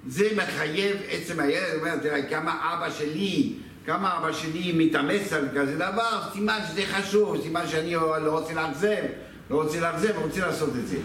זה 0.07 0.27
מחייב 0.35 0.97
עצם 1.09 1.39
הילד, 1.39 1.79
אומר, 1.79 1.97
תראה, 1.97 2.29
כמה 2.29 2.73
אבא 2.73 2.89
שלי 2.91 3.53
כמה 3.85 4.17
אבא 4.17 4.31
שלי 4.31 4.71
מתאמץ 4.75 5.33
על 5.33 5.47
כזה 5.55 5.75
דבר, 5.75 6.21
סימן 6.33 6.59
שזה 6.69 6.81
חשוב, 6.85 7.41
סימן 7.43 7.67
שאני 7.67 7.93
לא 7.95 8.39
רוצה 8.39 8.53
לאכזב, 8.53 9.03
לא 9.49 9.63
רוצה 9.63 9.79
לאכזב, 9.79 10.17
רוצה 10.17 10.47
לעשות 10.47 10.69
את 10.69 10.87
זה. 10.87 10.97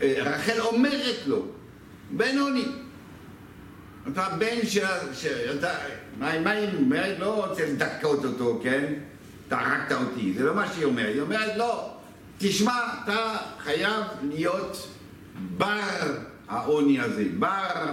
רחל 0.00 0.60
אומרת 0.60 1.16
לו, 1.26 1.46
בן 2.10 2.38
עוני, 2.38 2.64
אתה 4.12 4.28
בן 4.38 4.66
שאתה, 5.12 5.74
מה 6.18 6.50
היא 6.50 6.68
אומרת? 6.78 7.18
לא 7.18 7.46
רוצה 7.46 7.66
לדכאות 7.66 8.24
אותו, 8.24 8.60
כן? 8.62 8.94
אתה 9.48 9.60
הרגת 9.60 9.92
אותי, 9.92 10.34
זה 10.38 10.44
לא 10.44 10.54
מה 10.54 10.72
שהיא 10.72 10.84
אומרת. 10.84 11.14
היא 11.14 11.20
אומרת, 11.20 11.56
לא, 11.56 11.94
תשמע, 12.38 12.72
אתה 13.04 13.36
חייב 13.64 14.04
להיות 14.22 14.88
בר 15.56 16.16
העוני 16.48 17.00
הזה, 17.00 17.24
בר... 17.38 17.92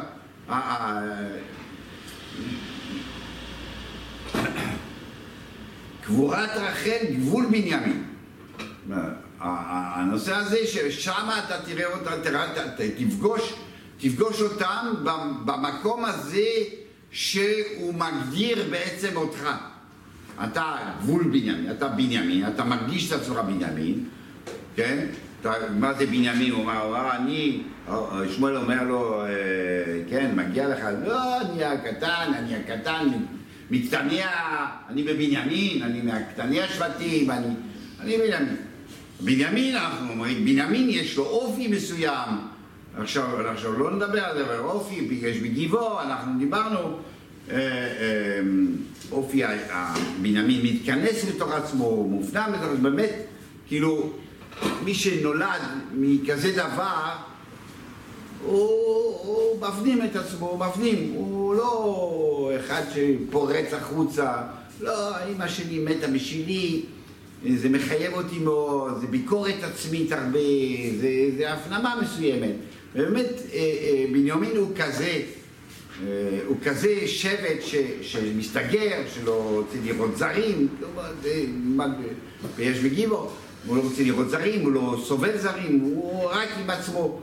קבורת 6.01 6.49
רחל, 6.55 7.05
גבול 7.11 7.45
בנימין. 7.45 8.03
הנושא 9.39 10.35
הזה 10.35 10.57
ששם 10.67 11.29
אתה 11.45 11.61
תראה 11.65 11.85
אותה, 11.85 12.11
תפגוש, 12.97 13.53
תפגוש 13.99 14.41
אותם 14.41 14.93
במקום 15.45 16.05
הזה 16.05 16.47
שהוא 17.11 17.93
מגדיר 17.93 18.65
בעצם 18.69 19.15
אותך. 19.15 19.49
אתה 20.43 20.75
גבול 20.99 21.23
בנימין, 21.23 21.71
אתה 21.71 21.87
בנימין, 21.87 22.47
אתה 22.47 22.63
מרגיש 22.63 23.13
את 23.13 23.21
עצמך 23.21 23.37
בנימין, 23.37 24.03
כן? 24.75 25.05
אתה, 25.41 25.53
מה 25.79 25.93
זה 25.93 26.05
בנימין? 26.05 26.51
הוא 26.51 26.63
אמר, 26.63 26.95
אה, 26.95 27.15
אני, 27.17 27.61
שמואל 28.35 28.57
אומר 28.57 28.83
לו, 28.83 29.21
אה, 29.21 29.27
כן, 30.09 30.31
מגיע 30.35 30.67
לך, 30.67 30.79
לא, 31.07 31.41
אני 31.41 31.63
הקטן, 31.63 32.31
אני 32.37 32.55
הקטן, 32.55 33.07
מקטניה, 33.71 34.29
אני 34.89 35.03
בבנימין, 35.03 35.83
אני 35.83 36.01
מהקטני 36.01 36.61
השבטים, 36.61 37.31
אני, 37.31 37.47
אני 37.99 38.17
בנימין. 38.17 38.55
בנימין, 39.19 39.75
אנחנו 39.75 40.09
אומרים, 40.09 40.45
בנימין 40.45 40.89
יש 40.89 41.17
לו 41.17 41.23
אופי 41.23 41.67
מסוים, 41.67 42.29
עכשיו, 42.97 43.47
עכשיו 43.47 43.79
לא 43.79 43.91
נדבר 43.91 44.23
על 44.23 44.37
זה, 44.37 44.45
אבל 44.45 44.59
אופי, 44.59 44.95
יש 45.11 45.37
בגיבו, 45.37 46.01
אנחנו 46.01 46.39
דיברנו, 46.39 46.79
אה, 46.79 47.57
אה, 47.57 48.39
אופי 49.11 49.43
הבנימין 49.69 50.61
מתכנס 50.63 51.25
בתוך 51.25 51.51
עצמו, 51.51 52.03
מופנם 52.03 52.49
בתוך 52.53 52.63
עצמו, 52.63 52.83
באמת, 52.83 53.11
כאילו, 53.67 54.09
מי 54.83 54.93
שנולד 54.93 55.61
מכזה 55.93 56.51
דבר, 56.51 57.11
הוא, 58.45 58.59
הוא 59.23 59.61
מפנים 59.61 60.01
את 60.01 60.15
עצמו, 60.15 60.49
הוא 60.49 60.59
מפנים, 60.59 61.13
הוא 61.15 61.55
לא 61.55 62.51
אחד 62.59 62.81
שפורץ 62.93 63.73
החוצה, 63.73 64.33
לא, 64.81 65.27
אמא 65.31 65.47
שלי 65.47 65.79
מתה 65.79 66.07
בשבילי, 66.07 66.81
זה 67.55 67.69
מחייב 67.69 68.13
אותי 68.13 68.39
מאוד, 68.39 69.01
זה 69.01 69.07
ביקורת 69.07 69.63
עצמית 69.63 70.11
הרבה, 70.11 70.39
זה, 71.01 71.09
זה 71.37 71.53
הפנמה 71.53 71.95
מסוימת. 72.01 72.55
ובאמת, 72.95 73.25
אה, 73.25 73.57
אה, 73.57 74.05
בנימין 74.11 74.57
הוא 74.57 74.71
כזה, 74.75 75.21
אה, 76.03 76.39
הוא 76.45 76.57
כזה 76.63 77.07
שבט 77.07 77.61
ש, 77.61 77.75
שמסתגר, 78.01 79.01
שלא 79.13 79.49
רוצה 79.49 79.77
לראות 79.83 80.17
זרים, 80.17 80.67
ויש 82.55 82.79
בגיבו, 82.79 83.31
הוא 83.65 83.77
לא 83.77 83.81
רוצה 83.81 84.03
לראות 84.03 84.29
זרים, 84.29 84.61
הוא 84.61 84.71
לא 84.71 85.03
סובל 85.05 85.37
זרים, 85.37 85.79
הוא 85.79 86.29
רק 86.29 86.49
עם 86.61 86.69
עצמו. 86.69 87.21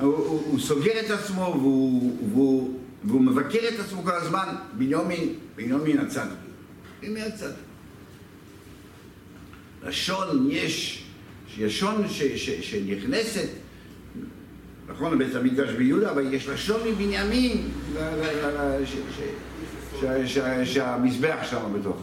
הוא, 0.00 0.14
הוא, 0.16 0.60
סוגר 0.60 1.00
את 1.00 1.10
עצמו 1.10 1.54
והוא, 1.58 2.18
והוא, 2.32 2.78
והוא 3.04 3.20
מבקר 3.20 3.68
את 3.68 3.80
עצמו 3.80 4.02
כל 4.02 4.14
הזמן, 4.14 4.54
בנימין, 4.78 5.34
בנימין 5.56 5.98
הצד. 5.98 6.26
בנימין 7.00 7.22
הצד. 7.22 7.52
לשון 9.86 10.48
יש, 10.50 11.04
לשון 11.58 12.04
שנכנסת, 12.62 13.48
נכון, 14.92 15.12
לבית 15.12 15.34
המקדש 15.34 15.70
ביהודה, 15.70 16.10
אבל 16.10 16.34
יש 16.34 16.48
לשון 16.48 16.80
מבנימין 16.88 17.70
שהמזבח 20.64 21.36
שם 21.50 21.74
בתוכו. 21.80 22.02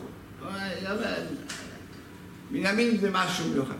בנימין 2.51 2.97
זה 2.97 3.09
משהו 3.11 3.45
מיוחד. 3.51 3.75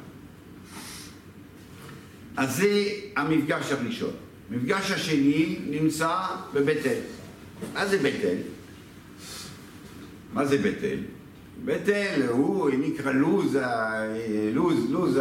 אז 2.38 2.56
זה 2.56 2.84
המפגש 3.16 3.72
הראשון. 3.72 4.12
המפגש 4.52 4.92
השני 4.92 5.60
נמצא 5.70 6.16
בבית 6.54 6.86
אל. 6.86 7.00
מה 7.74 7.86
זה 7.86 7.98
בית 7.98 8.24
אל? 8.24 8.38
מה 10.34 10.46
זה 10.46 10.58
בית 10.58 10.84
אל? 10.84 11.00
בית 11.66 11.90
אל 11.90 12.22
הוא 12.30 12.70
נקרא 12.80 13.12
לוז, 13.12 13.58
לוז, 14.54 14.92
לוז 14.92 15.20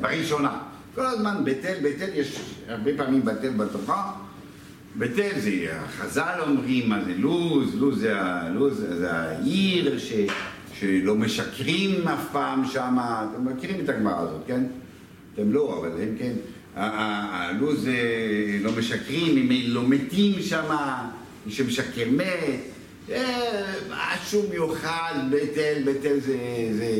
בראשונה. 0.00 0.67
כל 0.98 1.06
הזמן 1.06 1.44
בית 1.44 1.64
אל, 1.64 1.76
יש 2.14 2.40
הרבה 2.68 2.90
פעמים 2.96 3.24
אל 3.44 3.50
בתוכה. 3.50 4.12
אל 5.18 5.40
זה, 5.40 5.78
חז"ל 5.98 6.38
אומרים 6.40 6.88
מה 6.88 7.04
זה 7.04 7.14
לוז, 7.16 7.74
לוז 7.74 8.00
זה, 8.00 8.14
לוז 8.54 8.84
זה 8.98 9.12
העיר 9.12 9.98
ש, 9.98 10.12
שלא 10.74 11.14
משקרים 11.14 12.08
אף 12.08 12.32
פעם 12.32 12.64
שם, 12.64 12.96
אתם 13.00 13.44
מכירים 13.44 13.84
את 13.84 13.88
הגמרא 13.88 14.20
הזאת, 14.20 14.40
כן? 14.46 14.64
אתם 15.34 15.52
לא, 15.52 15.78
אבל 15.78 16.02
הם 16.02 16.14
כן. 16.18 16.32
הלוז 16.76 17.88
לא 18.60 18.72
משקרים, 18.78 19.36
אם 19.36 19.62
לא 19.66 19.88
מתים 19.88 20.42
שם, 20.42 20.76
מי 21.46 21.52
שמשקר 21.52 22.08
מת. 22.10 23.16
משהו 23.90 24.44
מיוחד, 24.50 25.14
אל 26.06 26.20
זה... 26.20 26.38
זה... 26.72 26.94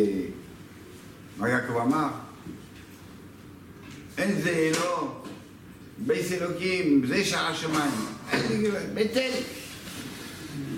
מה 1.39 1.49
יעקב 1.49 1.77
אמר? 1.77 2.28
אין 4.19 4.41
זה 4.41 4.71
לא, 4.81 5.23
בית 5.99 6.33
אלוקים, 6.33 7.07
זה 7.07 7.25
שער 7.25 7.47
השמיים. 7.47 7.91
בית 8.95 9.17
אל. 9.17 9.33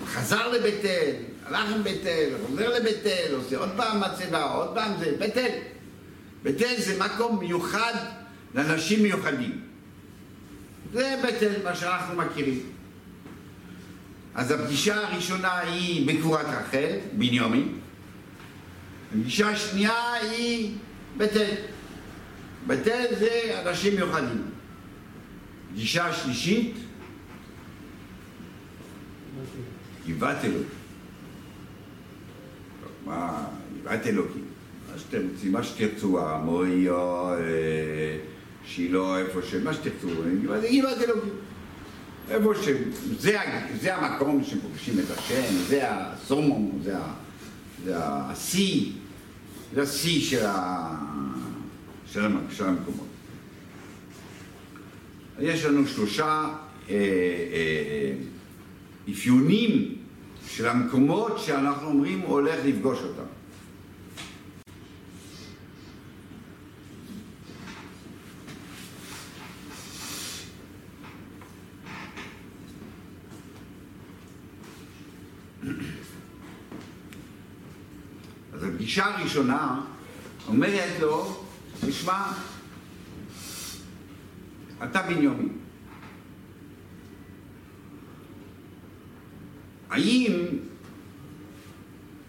חזר 0.07 0.48
לבית 0.48 0.85
אל, 0.85 1.14
הלך 1.46 1.72
עם 1.74 1.83
בית 1.83 2.07
אל, 2.07 2.31
חוזר 2.46 2.79
לבית 2.79 3.07
אל, 3.07 3.35
עושה 3.35 3.57
עוד 3.57 3.70
פעם 3.76 4.00
מצבה, 4.00 4.42
עוד 4.44 4.74
פעם 4.74 4.92
זה, 4.98 5.12
בית 5.18 5.37
אל. 5.37 5.59
בית 6.42 6.62
אל 6.62 6.74
זה 6.79 6.98
מקום 6.98 7.38
מיוחד 7.38 7.92
לאנשים 8.55 9.03
מיוחדים. 9.03 9.61
זה 10.92 11.16
בית 11.22 11.42
אל, 11.42 11.62
מה 11.64 11.74
שאנחנו 11.74 12.16
מכירים. 12.16 12.61
אז 14.35 14.50
הפגישה 14.50 15.07
הראשונה 15.09 15.59
היא 15.59 16.07
בקבורת 16.09 16.46
רחל, 16.46 16.96
בנימין. 17.12 17.79
הפגישה 19.14 19.48
השנייה 19.48 20.12
היא 20.12 20.74
בית 21.16 21.37
אל. 21.37 21.55
אל 22.70 23.14
זה 23.18 23.62
אנשים 23.66 23.94
מיוחדים. 23.94 24.42
פגישה 25.73 26.07
השלישית, 26.07 26.75
גבעת 30.09 30.44
אלוקים. 30.44 30.64
מה, 33.07 33.44
גבעת 33.81 34.07
אלוקים. 34.07 34.44
מה 34.92 34.99
שאתם 34.99 35.29
רוצים, 35.33 35.53
מה 35.53 35.62
שתרצו, 35.62 36.27
המוריו, 36.27 37.29
אה, 37.33 38.18
שילה, 38.66 39.18
איפה 39.18 39.42
ש... 39.42 39.55
מה 39.55 39.75
שתרצו, 39.75 40.09
גבעת 40.44 40.64
אלוקים. 41.03 41.33
איפה 42.31 42.53
ש... 42.62 42.68
זה, 43.18 43.37
זה 43.81 43.96
המקום 43.96 44.44
שפוגשים 44.44 44.99
את 44.99 45.18
השם, 45.18 45.57
זה 45.68 45.81
הסומום, 45.83 46.81
זה 46.85 47.96
השיא, 47.96 48.92
זה 49.75 49.83
השיא 49.83 50.20
של, 50.20 50.46
ה... 50.46 50.96
של, 52.12 52.27
של 52.51 52.64
המקומות. 52.64 53.07
יש 55.40 55.64
לנו 55.64 55.87
שלושה 55.87 56.25
אה, 56.25 56.94
אה, 56.94 56.96
אה, 56.96 58.12
אפיונים 59.12 59.94
של 60.46 60.68
המקומות 60.68 61.38
שאנחנו 61.38 61.88
אומרים 61.88 62.20
הוא 62.20 62.33
הולך 62.33 62.59
לפגוש 62.64 62.99
אותם. 62.99 63.23
אז 78.53 78.64
הפגישה 78.64 79.05
הראשונה 79.05 79.81
אומרת 80.49 81.01
לו, 81.01 81.39
תשמע, 81.87 82.33
אתה 84.85 85.03
בנימין. 85.03 85.59
האם 89.90 90.47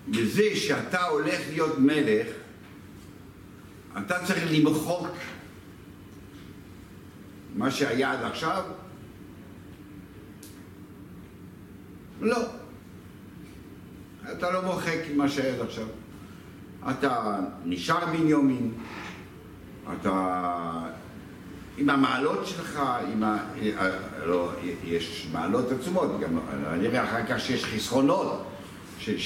בזה 0.08 0.56
שאתה 0.56 1.04
הולך 1.04 1.40
להיות 1.50 1.80
מלך, 1.80 2.28
אתה 3.98 4.26
צריך 4.26 4.44
למחוק 4.52 5.08
מה 7.56 7.72
שהיה 7.72 8.12
עד 8.12 8.24
עכשיו? 8.24 8.64
לא. 12.22 12.46
אתה 14.32 14.52
לא 14.52 14.62
מוחק 14.62 15.00
מה 15.16 15.30
שהיה 15.30 15.54
עד 15.54 15.62
עכשיו. 15.62 15.88
אתה 16.90 17.40
נשאר 17.66 18.06
בנימין, 18.06 18.74
אתה 19.94 20.42
עם 21.78 21.90
המעלות 21.90 22.48
שלך, 22.48 22.82
עם 23.14 23.24
ה... 23.24 23.38
לא, 24.26 24.52
יש 24.86 25.28
מעלות 25.32 25.72
עצומות, 25.72 26.20
גם 26.20 26.40
נראה 26.82 27.04
אחר 27.04 27.26
כך 27.30 27.40
שיש 27.40 27.66
חסרונות 27.66 28.48
של 29.00 29.18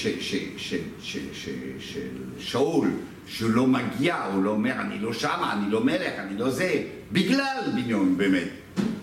שאול, 2.39 2.89
שהוא 3.27 3.49
לא 3.51 3.67
מגיע, 3.67 4.23
הוא 4.23 4.43
לא 4.43 4.49
אומר, 4.49 4.71
אני 4.71 4.99
לא 4.99 5.13
שמה, 5.13 5.53
אני 5.53 5.71
לא 5.71 5.83
מלך, 5.83 6.13
אני 6.19 6.37
לא 6.37 6.49
זה, 6.49 6.83
בגלל 7.11 7.57
בנימין 7.73 8.17
באמת, 8.17 8.47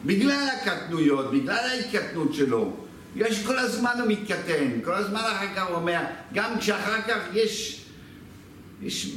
בגלל 0.06 0.48
הקטנויות, 0.56 1.32
בגלל 1.32 1.56
ההתקטנות 1.56 2.34
שלו. 2.34 2.76
יש 3.16 3.46
כל 3.46 3.58
הזמן 3.58 3.92
הוא 3.98 4.08
מתקטן, 4.08 4.80
כל 4.84 4.94
הזמן 4.94 5.20
אחר 5.20 5.46
כך 5.56 5.66
הוא 5.68 5.76
אומר, 5.76 6.00
גם 6.32 6.58
כשאחר 6.58 7.02
כך 7.02 7.18
יש, 7.32 7.84
יש, 8.82 9.16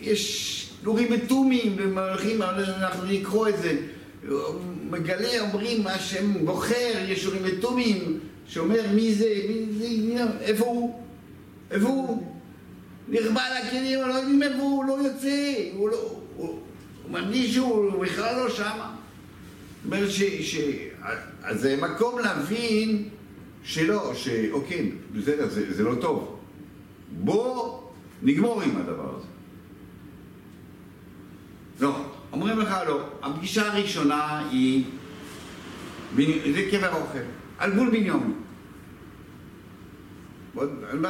יש 0.00 0.61
לורים 0.82 1.12
מתומים, 1.12 1.76
ומערכים, 1.78 2.42
אנחנו 2.42 3.04
נקרוא 3.04 3.48
את 3.48 3.54
זה. 3.58 3.76
מגלה, 4.90 5.40
אומרים, 5.40 5.82
מה 5.82 5.94
השם 5.94 6.44
בוחר, 6.44 7.04
יש 7.08 7.24
לורים 7.24 7.44
מתומים, 7.44 8.18
שאומר 8.46 8.80
מי 8.94 9.14
זה, 9.14 9.28
מי 9.48 9.66
זה, 9.78 10.24
איפה 10.40 10.64
הוא? 10.64 11.02
איפה 11.70 11.88
הוא? 11.88 12.26
נכבה 13.08 13.42
לכלים, 13.58 14.00
לא 14.00 14.14
יודעים 14.14 14.42
איפה 14.42 14.62
הוא, 14.62 14.84
לא 14.84 14.98
יוצא, 15.04 15.54
הוא 15.76 15.88
לא... 15.88 15.96
הוא, 16.36 16.48
הוא 17.02 17.10
מרגיש 17.10 17.54
שהוא 17.54 18.02
בכלל 18.02 18.36
לא 18.36 18.50
שמה. 18.50 18.94
זאת 19.84 19.92
אומרת 19.92 20.10
ש... 20.10 20.22
ש 20.22 20.60
אז 21.42 21.60
זה 21.60 21.76
מקום 21.76 22.18
להבין 22.18 23.08
שלא, 23.64 24.14
שאוקיי, 24.14 24.90
בסדר, 25.14 25.48
זה, 25.48 25.74
זה 25.74 25.82
לא 25.82 25.94
טוב. 25.94 26.36
בוא 27.10 27.78
נגמור 28.22 28.62
עם 28.62 28.76
הדבר 28.76 29.14
הזה. 29.16 29.31
לא, 31.82 32.04
אומרים 32.32 32.58
לך 32.58 32.76
לא. 32.86 33.00
הפגישה 33.22 33.72
הראשונה 33.72 34.48
היא, 34.50 34.84
זה 36.54 36.68
קבר 36.70 36.92
אוכל, 36.92 37.18
על 37.58 37.72
גבול 37.72 37.90
בנימין. 37.90 38.34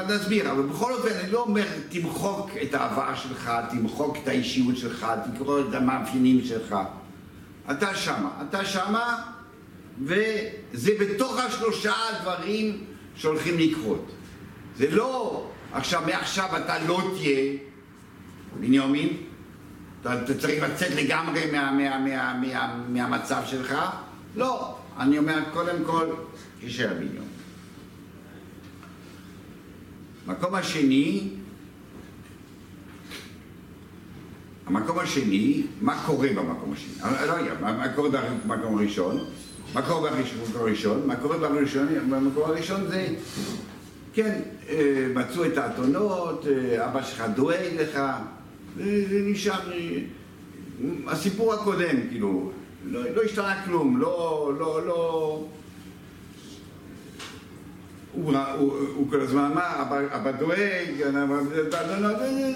נסביר, 0.08 0.50
אבל 0.50 0.62
בכל 0.62 0.92
אופן 0.92 1.08
אני 1.08 1.32
לא 1.32 1.42
אומר 1.42 1.66
תמחוק 1.88 2.50
את 2.62 2.74
העבר 2.74 3.14
שלך, 3.14 3.52
תמחוק 3.70 4.16
את 4.22 4.28
האישיות 4.28 4.76
שלך, 4.76 5.06
תקרוא 5.34 5.60
את 5.60 5.74
המאפיינים 5.74 6.44
שלך. 6.44 6.76
אתה 7.70 7.94
שמה, 7.94 8.30
אתה 8.48 8.64
שמה, 8.64 9.22
וזה 10.02 10.92
בתוך 11.00 11.38
השלושה 11.38 11.92
הדברים 12.10 12.84
שהולכים 13.16 13.58
לקרות. 13.58 14.12
זה 14.76 14.90
לא 14.90 15.44
עכשיו, 15.72 16.02
מעכשיו 16.06 16.56
אתה 16.56 16.78
לא 16.86 17.10
תהיה, 17.16 17.52
בנימין, 18.60 19.16
אתה, 20.02 20.34
צריך 20.38 20.62
לצאת 20.62 20.90
לגמרי 20.90 21.50
מה, 21.52 21.72
מה, 21.72 21.98
מה, 21.98 22.40
מה, 22.40 22.84
מהמצב 22.88 23.42
שלך? 23.46 23.74
לא. 24.36 24.76
אני 24.98 25.18
אומר, 25.18 25.38
קודם 25.52 25.84
כל, 25.86 26.06
תישאר 26.60 26.94
בנימין. 26.94 27.22
המקום 30.26 30.54
השני, 30.54 31.28
המקום 34.66 34.98
השני, 34.98 35.62
מה 35.80 36.02
קורה 36.06 36.28
במקום 36.28 36.72
השני? 36.72 37.02
אני 37.02 37.28
לא 37.28 37.32
יודע, 37.32 37.54
מה, 37.60 37.88
קורה 37.88 38.08
במקום 38.46 38.78
הראשון? 38.78 39.24
מה 39.74 39.82
קורה 39.82 40.10
במקום 40.10 40.62
הראשון? 40.62 41.06
מה 41.06 41.16
קורה 41.16 41.38
בראשון? 41.38 41.88
במקום 42.10 42.50
הראשון 42.50 42.86
זה, 42.88 43.08
כן, 44.14 44.40
אה, 44.68 45.06
מצאו 45.14 45.44
את 45.44 45.58
האתונות, 45.58 46.46
אה, 46.46 46.86
אבא 46.86 47.02
שלך 47.02 47.24
דואג 47.34 47.80
לך, 47.80 48.00
זה 48.76 49.20
נשאר, 49.24 49.72
אה, 49.72 49.98
הסיפור 51.06 51.54
הקודם, 51.54 52.08
כאילו, 52.10 52.52
לא, 52.84 53.10
לא 53.14 53.22
השתנה 53.22 53.62
כלום, 53.64 54.00
לא, 54.00 54.52
לא, 54.58 54.86
לא... 54.86 55.46
הוא, 58.12 58.36
הוא, 58.58 58.72
הוא 58.94 59.10
כל 59.10 59.20
הזמן 59.20 59.50
אמר, 59.52 60.06
אבא, 60.14 60.30
דואג, 60.30 61.12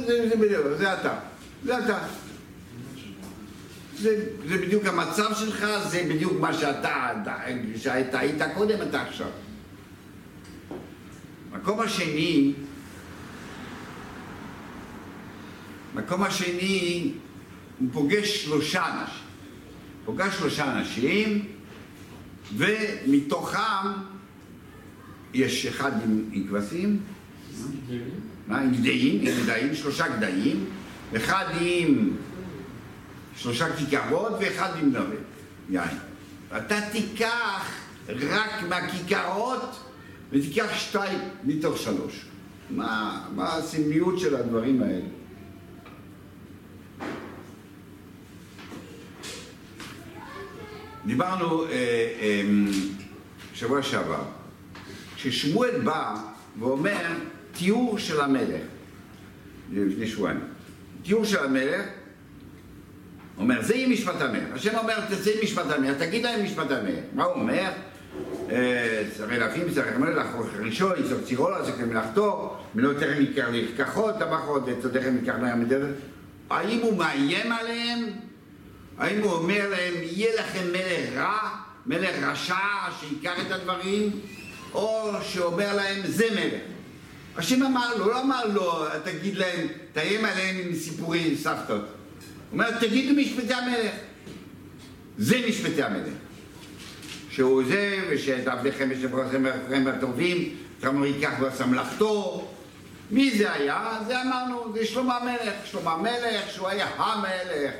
זה 0.06 0.36
בדיוק, 0.40 0.66
זה 0.78 0.94
אתה, 0.94 1.18
זה 1.64 1.78
אתה. 1.78 1.98
זה, 3.98 4.26
זה 4.48 4.58
בדיוק 4.58 4.86
המצב 4.86 5.34
שלך, 5.34 5.66
זה 5.88 6.02
בדיוק 6.08 6.32
מה 6.40 6.52
שאתה, 6.54 7.12
שאתה 7.76 8.18
היית 8.18 8.42
קודם, 8.54 8.82
אתה 8.82 9.02
עכשיו. 9.02 9.28
מקום 11.52 11.80
השני, 11.80 12.52
מקום 15.96 16.22
השני, 16.22 17.12
הוא 17.78 17.88
פוגש 17.92 18.44
שלושה 18.44 18.86
אנשים. 18.86 19.26
פוגש 20.04 20.34
שלושה 20.34 20.78
אנשים, 20.78 21.44
ומתוכם 22.56 23.86
יש 25.34 25.66
אחד 25.66 26.02
עם, 26.02 26.24
עם 26.32 26.46
כבשים, 26.48 27.00
עם 28.50 28.72
גדיים, 28.72 29.20
עם 29.20 29.42
גדיים, 29.42 29.74
שלושה 29.74 30.08
גדיים, 30.08 30.64
אחד 31.16 31.44
עם 31.60 32.10
שלושה 33.36 33.76
כיכרות 33.76 34.32
ואחד 34.40 34.70
עם 34.82 34.88
נווה, 34.88 35.16
יין. 35.70 35.98
אתה 36.56 36.80
תיקח 36.92 37.72
רק 38.08 38.62
מהכיכרות 38.68 39.80
ותיקח 40.32 40.66
שתיים 40.74 41.18
מתוך 41.44 41.78
שלוש. 41.78 42.24
מה, 42.70 43.22
מה 43.34 43.56
הסמליות 43.56 44.18
של 44.18 44.36
הדברים 44.36 44.82
האלה? 44.82 45.15
דיברנו 51.06 51.64
אה, 51.64 51.68
אה, 51.70 52.42
שבוע 53.54 53.82
שעבר, 53.82 54.22
כששמואל 55.16 55.80
בא 55.84 56.14
ואומר 56.58 57.06
תיאור 57.52 57.98
של 57.98 58.20
המלך, 58.20 58.62
לפני 59.72 60.06
שבועיים, 60.06 60.40
תיאור 61.02 61.24
של 61.24 61.44
המלך, 61.44 61.86
אומר, 63.38 63.62
זה 63.62 63.74
יהיה 63.74 63.88
משפט 63.88 64.20
המלך. 64.20 64.44
השם 64.52 64.78
אומר, 64.78 65.00
תצא 65.00 65.30
משפט 65.42 65.70
המלך, 65.70 65.98
תגיד 65.98 66.24
להם 66.24 66.44
משפט 66.44 66.70
המלך. 66.70 67.04
מה 67.14 67.24
הוא 67.24 67.34
אומר? 67.34 67.70
צריך 69.16 69.38
להפים, 69.38 69.70
צריך 69.74 69.96
מלך, 69.98 70.26
ראשון, 70.58 70.92
יצור 71.04 71.20
צירו, 71.24 71.48
צריך 71.64 71.80
מלאכתו, 71.80 72.56
מלא 72.74 72.92
תכף 72.92 73.20
יקר 73.20 73.50
לרקחות, 73.50 74.14
טבחות, 74.18 74.62
וצודכם 74.66 75.16
יקר 75.22 75.38
להם. 75.42 75.64
האם 76.50 76.80
הוא 76.80 76.98
מאיים 76.98 77.52
עליהם? 77.52 78.25
האם 78.98 79.22
הוא 79.22 79.32
אומר 79.32 79.68
להם, 79.70 79.94
יהיה 80.02 80.40
לכם 80.40 80.66
מלך 80.72 81.16
רע, 81.16 81.50
מלך 81.86 82.16
רשע, 82.22 82.54
שיקר 83.00 83.34
את 83.46 83.50
הדברים? 83.50 84.10
או 84.74 85.12
שאומר 85.22 85.76
להם, 85.76 86.02
זה 86.06 86.26
מלך. 86.30 86.60
השם 87.36 87.62
אמר 87.62 87.96
לו, 87.96 88.06
לא 88.06 88.20
אמר 88.20 88.46
לו, 88.46 88.84
תגיד 89.04 89.36
להם, 89.36 89.66
תאיים 89.92 90.24
עליהם 90.24 90.56
עם 90.58 90.74
סיפורים, 90.74 91.36
סבתות. 91.36 91.80
הוא 91.80 91.86
אומר, 92.52 92.80
תגידו 92.80 93.20
משפטי 93.20 93.54
המלך. 93.54 93.92
זה 95.18 95.40
משפטי 95.48 95.82
המלך. 95.82 96.12
שהוא 97.30 97.62
זה, 97.68 97.98
ושאת 98.10 98.48
עבדיכם 98.48 98.88
ושברכם 98.90 99.44
ורחם 99.44 99.86
הטובים, 99.86 100.56
כמה 100.82 101.06
ייקח 101.06 101.32
ועשה 101.40 101.66
מלאכתו. 101.66 102.48
מי 103.10 103.38
זה 103.38 103.52
היה? 103.52 103.98
זה 104.06 104.22
אמרנו, 104.22 104.72
זה 104.74 104.86
שלמה 104.86 105.16
המלך. 105.16 105.54
שלמה 105.64 105.92
המלך, 105.92 106.50
שהוא 106.50 106.68
היה 106.68 106.86
המלך. 106.96 107.72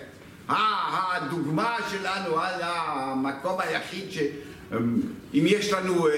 הדוגמה 0.48 1.76
שלנו 1.90 2.38
על 2.38 2.60
המקום 2.62 3.60
היחיד 3.60 4.10
ש... 4.10 4.18
אם 5.34 5.44
יש 5.46 5.72
לנו 5.72 6.08
אה, 6.08 6.12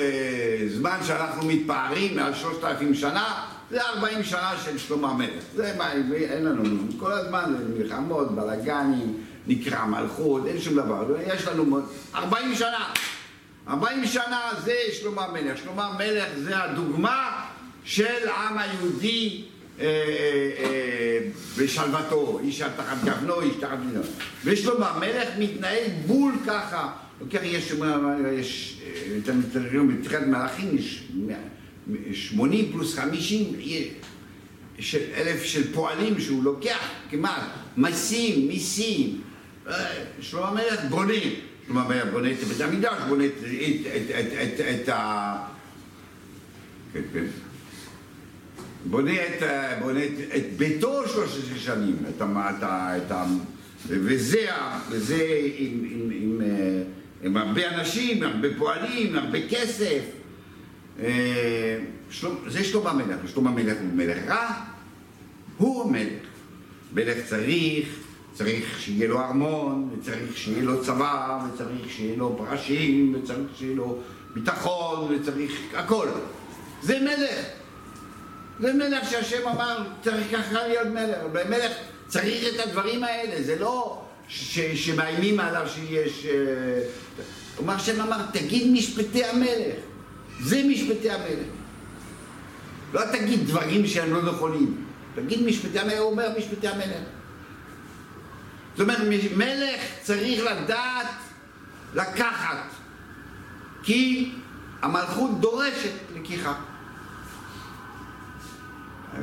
זמן 0.68 0.98
שאנחנו 1.06 1.48
מתפארים 1.48 2.16
מעל 2.16 2.34
שלושת 2.34 2.64
אלפים 2.64 2.94
שנה, 2.94 3.44
זה 3.70 3.82
ארבעים 3.82 4.22
שנה 4.22 4.52
של 4.64 4.78
שלמה 4.78 5.10
המלך. 5.10 5.44
זה 5.54 5.74
מה, 5.78 5.92
אין 6.12 6.44
לנו, 6.44 6.62
כל 6.98 7.12
הזמן 7.12 7.54
מלחמות, 7.76 8.34
בלאגנים, 8.34 9.16
נקרא 9.46 9.84
מלכות, 9.84 10.46
אין 10.46 10.60
שום 10.60 10.74
דבר. 10.74 11.16
יש 11.26 11.46
לנו 11.46 11.80
ארבעים 12.14 12.54
שנה. 12.54 12.92
ארבעים 13.68 14.06
שנה 14.06 14.50
זה 14.64 14.74
שלמה 14.92 15.24
המלך. 15.24 15.58
שלמה 15.58 15.86
המלך 15.86 16.28
זה 16.36 16.62
הדוגמה 16.62 17.44
של 17.84 18.28
העם 18.28 18.58
היהודי 18.58 19.44
בשלוותו, 21.58 22.40
איש 22.44 22.62
על 22.62 22.70
תחת 22.76 23.04
גבנו, 23.04 23.40
איש 23.40 23.56
תחת 23.60 23.78
גבנו. 23.78 24.00
ושלמה 24.44 24.90
המלך 24.90 25.28
מתנהל 25.38 25.84
בול 26.06 26.32
ככה. 26.46 26.92
לוקח, 27.20 27.40
יש, 27.42 27.72
יש, 28.38 28.80
אתם 29.22 29.40
תראו 29.52 29.86
בתחילת 29.86 30.26
מלאכים, 30.26 30.76
יש 30.76 31.04
80 32.12 32.72
פלוס 32.72 32.98
50 32.98 33.52
של 34.78 34.98
אלף 35.14 35.42
של 35.42 35.72
פועלים 35.72 36.20
שהוא 36.20 36.44
לוקח 36.44 36.88
כמעט, 37.10 37.42
מסים, 37.76 38.48
מיסים. 38.48 39.20
שלמה 40.20 40.48
המלך 40.48 40.80
בונה, 40.88 41.12
שלמה 41.66 41.84
המלך 41.84 42.04
בונה 42.12 42.30
את 42.30 42.36
בית 42.36 42.60
המקדש, 42.60 43.02
בונה 43.08 43.24
את, 43.24 43.32
את, 43.42 44.10
את, 44.10 44.60
את, 44.60 44.60
את 44.60 44.88
ה... 44.88 45.36
כן, 46.92 47.00
כן. 47.12 47.24
בונה 48.84 49.12
את, 49.12 49.42
בונה 49.82 50.04
את, 50.04 50.36
את 50.36 50.52
ביתו 50.56 51.08
שלוש 51.08 51.38
עשרה 51.38 51.58
שנים, 51.58 51.96
את, 52.08 52.22
את, 52.22 52.64
את, 53.10 53.12
וזה, 53.86 54.46
וזה 54.90 55.40
עם, 55.56 55.84
עם, 55.90 56.10
עם, 56.12 56.40
עם 57.22 57.36
הרבה 57.36 57.68
אנשים, 57.68 58.22
הרבה 58.22 58.48
פועלים, 58.58 59.16
הרבה 59.16 59.38
כסף. 59.48 60.00
זה 62.46 62.64
שלמה 62.64 62.90
המלך, 62.90 63.16
שלמה 63.26 63.50
המלך 63.50 63.76
הוא 63.80 63.92
מלך 63.94 64.18
רע, 64.26 64.48
הוא 65.56 65.84
המלך. 65.84 66.22
מלך 66.92 67.18
צריך, 67.26 67.88
צריך 68.32 68.80
שיהיה 68.80 69.08
לו 69.08 69.20
ארמון, 69.20 69.90
וצריך 69.92 70.36
שיהיה 70.36 70.62
לו 70.62 70.84
צבא, 70.84 71.46
וצריך 71.54 71.90
שיהיה 71.90 72.16
לו 72.16 72.36
פרשים, 72.38 73.14
וצריך 73.14 73.48
שיהיה 73.58 73.76
לו 73.76 73.98
ביטחון, 74.34 75.14
וצריך 75.14 75.52
הכל. 75.74 76.08
זה 76.82 76.98
מלך. 77.00 77.57
זה 78.60 78.72
מלך 78.72 79.10
שהשם 79.10 79.48
אמר, 79.48 79.78
צריך 80.02 80.26
ככה 80.32 80.66
להיות 80.68 80.86
מלך. 80.86 81.18
מלך 81.48 81.72
צריך 82.06 82.54
את 82.54 82.66
הדברים 82.66 83.04
האלה, 83.04 83.42
זה 83.42 83.58
לא 83.58 84.04
שמאיימים 84.74 85.40
עליו 85.40 85.66
שיש... 85.74 86.26
הוא 87.56 87.64
אמר, 87.64 87.74
השם 87.74 88.00
אמר, 88.00 88.26
תגיד 88.32 88.72
משפטי 88.72 89.24
המלך. 89.24 89.74
זה 90.40 90.62
משפטי 90.64 91.10
המלך. 91.10 91.46
לא 92.92 93.00
תגיד 93.12 93.46
דברים 93.46 93.86
שהם 93.86 94.12
לא 94.12 94.22
נכונים. 94.22 94.84
תגיד 95.14 95.42
משפטי 95.42 95.78
המלך, 95.78 95.98
הוא 95.98 96.10
אומר 96.10 96.28
משפטי 96.38 96.68
המלך. 96.68 97.02
זאת 98.76 98.80
אומרת, 98.80 98.98
מלך 99.36 99.80
צריך 100.02 100.44
לדעת 100.44 101.06
לקחת, 101.94 102.66
כי 103.82 104.30
המלכות 104.82 105.40
דורשת 105.40 105.92
לקיחה. 106.16 106.54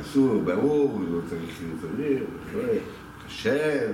אסור, 0.00 0.42
ברור, 0.44 1.00
לא 1.10 1.18
צריך 1.28 1.50
לצריך, 1.74 2.22
חשב, 3.26 3.90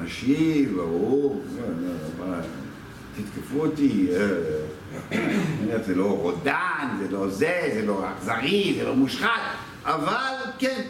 אנשים, 0.00 0.76
ברור, 0.76 1.42
תתקפו 3.16 3.60
אותי, 3.60 4.06
זה 5.86 5.94
לא 5.94 6.18
רודן, 6.18 6.88
זה 7.02 7.08
לא 7.10 7.28
זה, 7.28 7.70
זה 7.74 7.82
לא 7.86 8.04
אכזרי, 8.12 8.74
זה 8.78 8.84
לא 8.84 8.94
מושחת, 8.94 9.40
אבל 9.84 10.34
כן, 10.58 10.82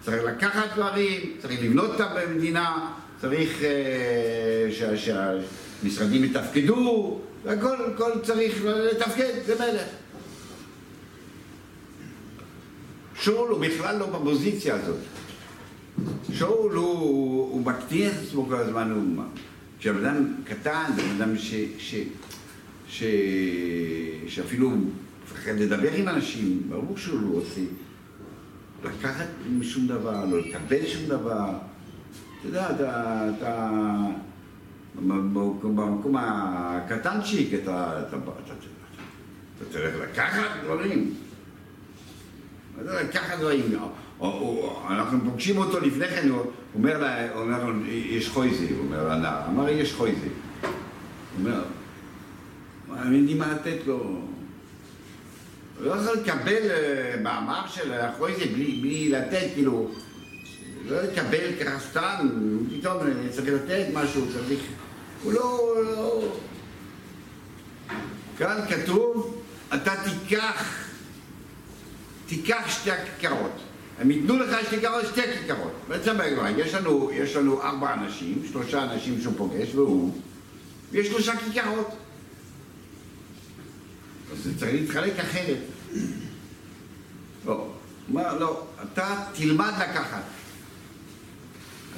צריך 0.00 0.24
לקחת 0.24 0.76
דברים, 0.76 1.20
צריך 1.38 1.62
לבנות 1.62 1.90
את 1.94 2.00
המדינה, 2.00 2.90
צריך 3.20 3.62
שהמשרדים 4.96 6.24
יתפקדו, 6.24 7.20
והכל 7.44 8.10
צריך 8.22 8.64
לתפקד, 8.64 9.32
זה 9.46 9.54
מלך. 9.54 10.01
שאול 13.22 13.50
הוא 13.50 13.60
בכלל 13.60 13.98
לא 13.98 14.06
בפוזיציה 14.06 14.74
הזאת. 14.74 14.98
שאול 16.32 16.74
הוא, 16.74 17.52
הוא 17.52 17.66
מקטין 17.66 18.10
את 18.10 18.14
עצמו 18.22 18.46
כל 18.46 18.54
הזמן, 18.54 18.90
הוא... 18.90 19.24
כשבן 19.78 20.04
אדם 20.04 20.34
קטן, 20.44 20.90
בן 20.96 21.22
אדם 21.22 21.38
ש, 21.38 21.54
ש, 21.78 21.94
ש, 22.88 23.04
שאפילו 24.26 24.70
מפחד 25.24 25.50
לדבר 25.50 25.92
עם 25.92 26.08
אנשים, 26.08 26.62
ברור 26.68 26.96
שהוא 26.96 27.20
לא 27.22 27.28
רוצה 27.28 27.60
לקחת 28.84 29.26
משום 29.50 29.86
דבר, 29.86 30.24
לא 30.24 30.40
לקבל 30.40 30.86
שום 30.86 31.06
דבר. 31.06 31.50
אתה 32.40 32.48
יודע, 32.48 32.70
אתה... 32.70 33.28
אתה 33.36 33.68
במקום 35.62 36.16
הקטנצ'יק, 36.16 37.54
אתה, 37.54 38.00
אתה, 38.08 38.16
אתה, 38.16 38.16
אתה 38.16 38.54
דברים. 38.54 38.72
אתה 39.56 39.72
צריך 39.72 39.94
לקחת 40.02 40.50
דברים. 40.64 41.14
או, 44.20 44.26
או, 44.26 44.82
אנחנו 44.90 45.18
פוגשים 45.24 45.58
אותו 45.58 45.80
לפני 45.80 46.08
כן, 46.08 46.28
הוא 46.28 46.44
אומר, 46.74 46.98
לה, 46.98 47.32
אומר 47.34 47.72
יש 47.86 48.28
חויזה, 48.28 48.66
הוא 48.70 48.84
אומר 48.84 49.08
לנער, 49.08 49.46
אמר, 49.48 49.68
יש 49.68 49.92
חויזה. 49.92 50.28
הוא 50.62 50.70
אומר, 51.38 51.62
אני 52.96 53.34
מה 53.34 53.52
לתת 53.52 53.86
לו. 53.86 53.96
הוא 53.96 55.86
לא 55.86 55.92
יכול 55.92 56.16
לקבל 56.16 56.70
אה, 56.70 57.14
מאמר 57.22 57.66
של 57.66 57.92
החויזה 57.92 58.44
בלי, 58.44 58.78
בלי 58.82 59.08
לתת, 59.08 59.46
כאילו, 59.54 59.90
לא 60.88 61.02
לקבל 61.02 61.50
ככה 61.60 61.78
סתם, 61.78 62.28
פתאום 62.78 62.98
צריך 63.30 63.48
לתת 63.48 63.86
משהו, 63.92 64.26
צריך... 64.32 64.60
הוא 65.22 65.32
לא... 65.32 65.74
לא... 65.84 66.22
כאן 68.38 68.60
כתוב, 68.68 69.42
אתה 69.74 69.92
תיקח, 70.04 70.81
תיקח 72.26 72.64
שתי 72.68 72.90
כיכרות. 73.20 73.60
הם 73.98 74.10
ייתנו 74.10 74.38
לך 74.38 74.56
שתי 74.66 74.80
כיכרות, 74.80 75.06
שתי 75.06 75.22
כיכרות. 75.22 75.72
בעצם 75.88 76.16
יש 76.56 76.74
לנו, 76.74 77.10
יש 77.12 77.36
לנו 77.36 77.62
ארבע 77.62 77.94
אנשים, 77.94 78.42
שלושה 78.52 78.82
אנשים 78.82 79.20
שהוא 79.20 79.34
פוגש, 79.36 79.74
והוא, 79.74 80.14
ויש 80.92 81.06
שלושה 81.06 81.32
כיכרות. 81.36 81.96
אז 84.32 84.38
זה 84.44 84.58
צריך 84.58 84.72
להתחלק 84.72 85.18
אחרת. 85.18 85.58
לא, 87.46 87.68
מה, 88.08 88.34
לא, 88.34 88.66
אתה 88.82 89.24
תלמד 89.32 89.72
לקחת. 89.80 90.22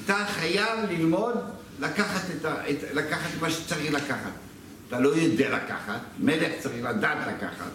אתה 0.05 0.27
חייב 0.27 0.91
ללמוד 0.91 1.35
לקחת 1.81 2.23
את, 2.31 2.45
ה, 2.45 2.71
את, 2.71 2.77
לקחת 2.95 3.31
מה 3.41 3.51
שצריך 3.51 3.93
לקחת. 3.93 4.33
אתה 4.89 5.01
לא 5.01 5.09
יודע 5.09 5.57
לקחת, 5.57 6.01
מלך 6.19 6.53
צריך 6.59 6.85
לדעת 6.85 7.27
לקחת. 7.27 7.71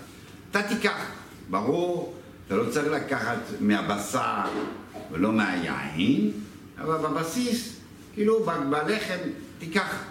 אתה 0.51 0.63
תיקח, 0.63 1.05
ברור, 1.49 2.18
אתה 2.49 2.57
לא 2.57 2.69
צריך 2.69 2.87
לקחת 2.87 3.37
מהבשר 3.59 4.41
ולא 5.11 5.31
מהיין, 5.31 6.31
אבל 6.77 6.97
בבסיס, 6.97 7.79
כאילו 8.13 8.45
בלחם, 8.69 9.17
תיקח. 9.59 10.03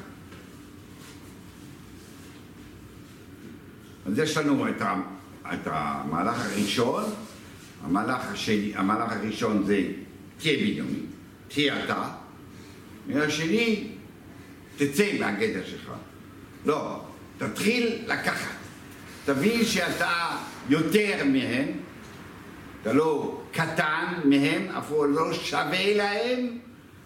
אז 4.06 4.18
יש 4.18 4.36
לנו 4.36 4.68
את, 4.68 4.82
ה, 4.82 4.94
את 5.52 5.60
המהלך 5.64 6.46
הראשון, 6.46 7.04
המהלך, 7.84 8.22
השני, 8.32 8.72
המהלך 8.74 9.12
הראשון 9.12 9.64
זה 9.66 9.82
תהיה 10.38 10.56
בנימין, 10.58 11.06
תהיה 11.48 11.84
אתה, 11.84 12.10
והשני, 13.08 13.88
תצא 14.76 15.18
מהגדר 15.20 15.66
שלך. 15.66 15.90
לא, 16.66 17.04
תתחיל 17.38 17.98
לקחת. 18.06 18.56
תבין 19.24 19.64
שאתה 19.64 20.36
יותר 20.68 21.24
מהם, 21.24 21.66
אתה 22.82 22.92
לא 22.92 23.40
קטן 23.52 24.04
מהם, 24.24 24.68
אפילו 24.68 25.06
לא 25.06 25.34
שווה 25.34 25.94
להם, 25.96 26.58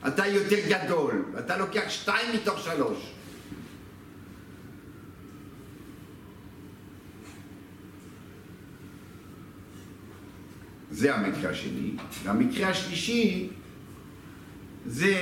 אתה 0.06 0.26
יותר 0.26 0.56
גדול, 0.68 1.24
ואתה 1.32 1.56
לוקח 1.56 1.85
שתיים 1.88 2.35
מתוך 2.35 2.58
שלוש. 2.58 3.12
זה 10.90 11.14
המקרה 11.14 11.50
השני. 11.50 11.96
והמקרה 12.22 12.68
השלישי 12.68 13.48
זה 14.87 15.14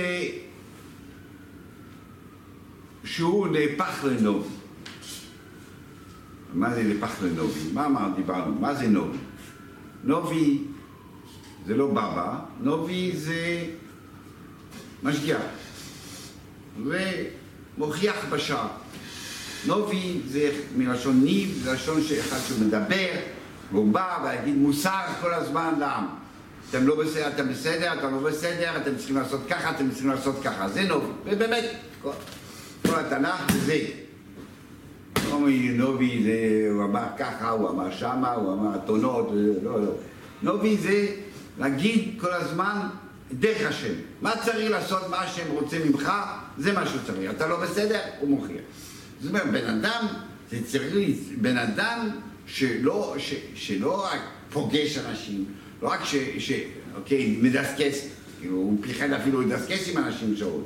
שהוא 3.05 3.49
נהפך 3.49 4.05
לנובי. 4.05 4.49
מה 6.55 6.75
זה 6.75 6.83
נהפך 6.83 7.23
לנובי? 7.23 7.61
מה 7.73 7.87
אמר, 7.87 8.09
דיברנו? 8.17 8.55
מה 8.61 8.75
זה 8.75 8.89
נובי? 8.89 9.19
נובי 10.05 10.59
זה 11.67 11.77
לא 11.77 11.87
בבא, 11.87 12.39
נובי 12.61 13.13
זה 13.17 13.65
משגיח 15.03 15.41
ומוכיח 16.85 18.25
בשער. 18.31 18.69
נובי 19.67 20.21
זה 20.29 20.51
מלשון 20.77 21.21
ניב, 21.25 21.61
זה 21.65 21.73
לשון 21.73 22.03
שאחד 22.03 22.39
שמדבר 22.49 23.11
והוא 23.73 23.93
בא 23.93 24.19
ויגיד 24.25 24.57
מוסר 24.57 25.01
כל 25.21 25.35
הזמן 25.35 25.75
לעם. 25.79 26.07
אתם 26.71 26.87
לא 26.87 26.97
בסדר, 26.97 27.29
אתם 27.29 27.49
בסדר, 27.49 27.93
אתם 27.93 28.15
לא 28.15 28.31
בסדר, 28.31 28.77
אתם 28.77 28.97
צריכים 28.97 29.17
לעשות 29.17 29.41
ככה, 29.51 29.71
אתם 29.71 29.91
צריכים 29.91 30.09
לעשות 30.09 30.37
ככה. 30.45 30.69
זה 30.69 30.83
נובי. 30.83 31.07
ובאמת, 31.25 31.65
כל, 32.03 32.11
כל 32.87 32.95
התנ"ך 32.99 33.53
זה 33.53 33.61
זה. 33.61 34.00
אומרים 35.31 35.77
נובי 35.77 36.23
זה, 36.23 36.69
הוא 36.73 36.85
אמר 36.85 37.05
ככה, 37.19 37.51
הוא 37.51 37.69
אמר 37.69 37.91
שמה, 37.91 38.33
הוא 38.33 38.53
אמר 38.53 38.77
אתונות, 38.85 39.31
לא, 39.63 39.81
לא. 39.81 39.93
נובי 40.43 40.77
זה 40.77 41.07
להגיד 41.59 42.15
כל 42.21 42.33
הזמן 42.33 42.81
דרך 43.33 43.69
השם. 43.69 43.95
מה 44.23 44.33
צריך 44.45 44.71
לעשות, 44.71 45.11
מה 45.11 45.21
השם 45.21 45.51
רוצה 45.51 45.77
ממך, 45.85 46.13
זה 46.59 46.73
מה 46.73 46.87
שהוא 46.87 47.01
צריך. 47.07 47.31
אתה 47.31 47.47
לא 47.47 47.61
בסדר, 47.61 48.01
הוא 48.21 48.29
מוכיח. 48.29 48.61
זאת 49.21 49.29
אומרת, 49.29 49.51
בן 49.51 49.67
אדם, 49.67 50.07
זה 50.51 50.59
צריך, 50.67 51.17
בן 51.41 51.59
אדם 51.59 52.09
שלא, 52.47 53.15
ש, 53.19 53.35
שלא 53.55 54.05
רק 54.05 54.21
פוגש 54.53 54.99
אנשים, 54.99 55.45
לא 55.83 55.89
רק 55.89 56.05
ש, 56.05 56.15
ש 56.39 56.53
אוקיי, 56.97 57.39
מדסקס, 57.43 58.07
כאילו, 58.41 58.57
הוא 58.57 58.79
פיחד 58.83 59.13
אפילו 59.13 59.41
לדסקס 59.41 59.89
עם 59.89 59.99
אנשים 59.99 60.37
שעות. 60.37 60.65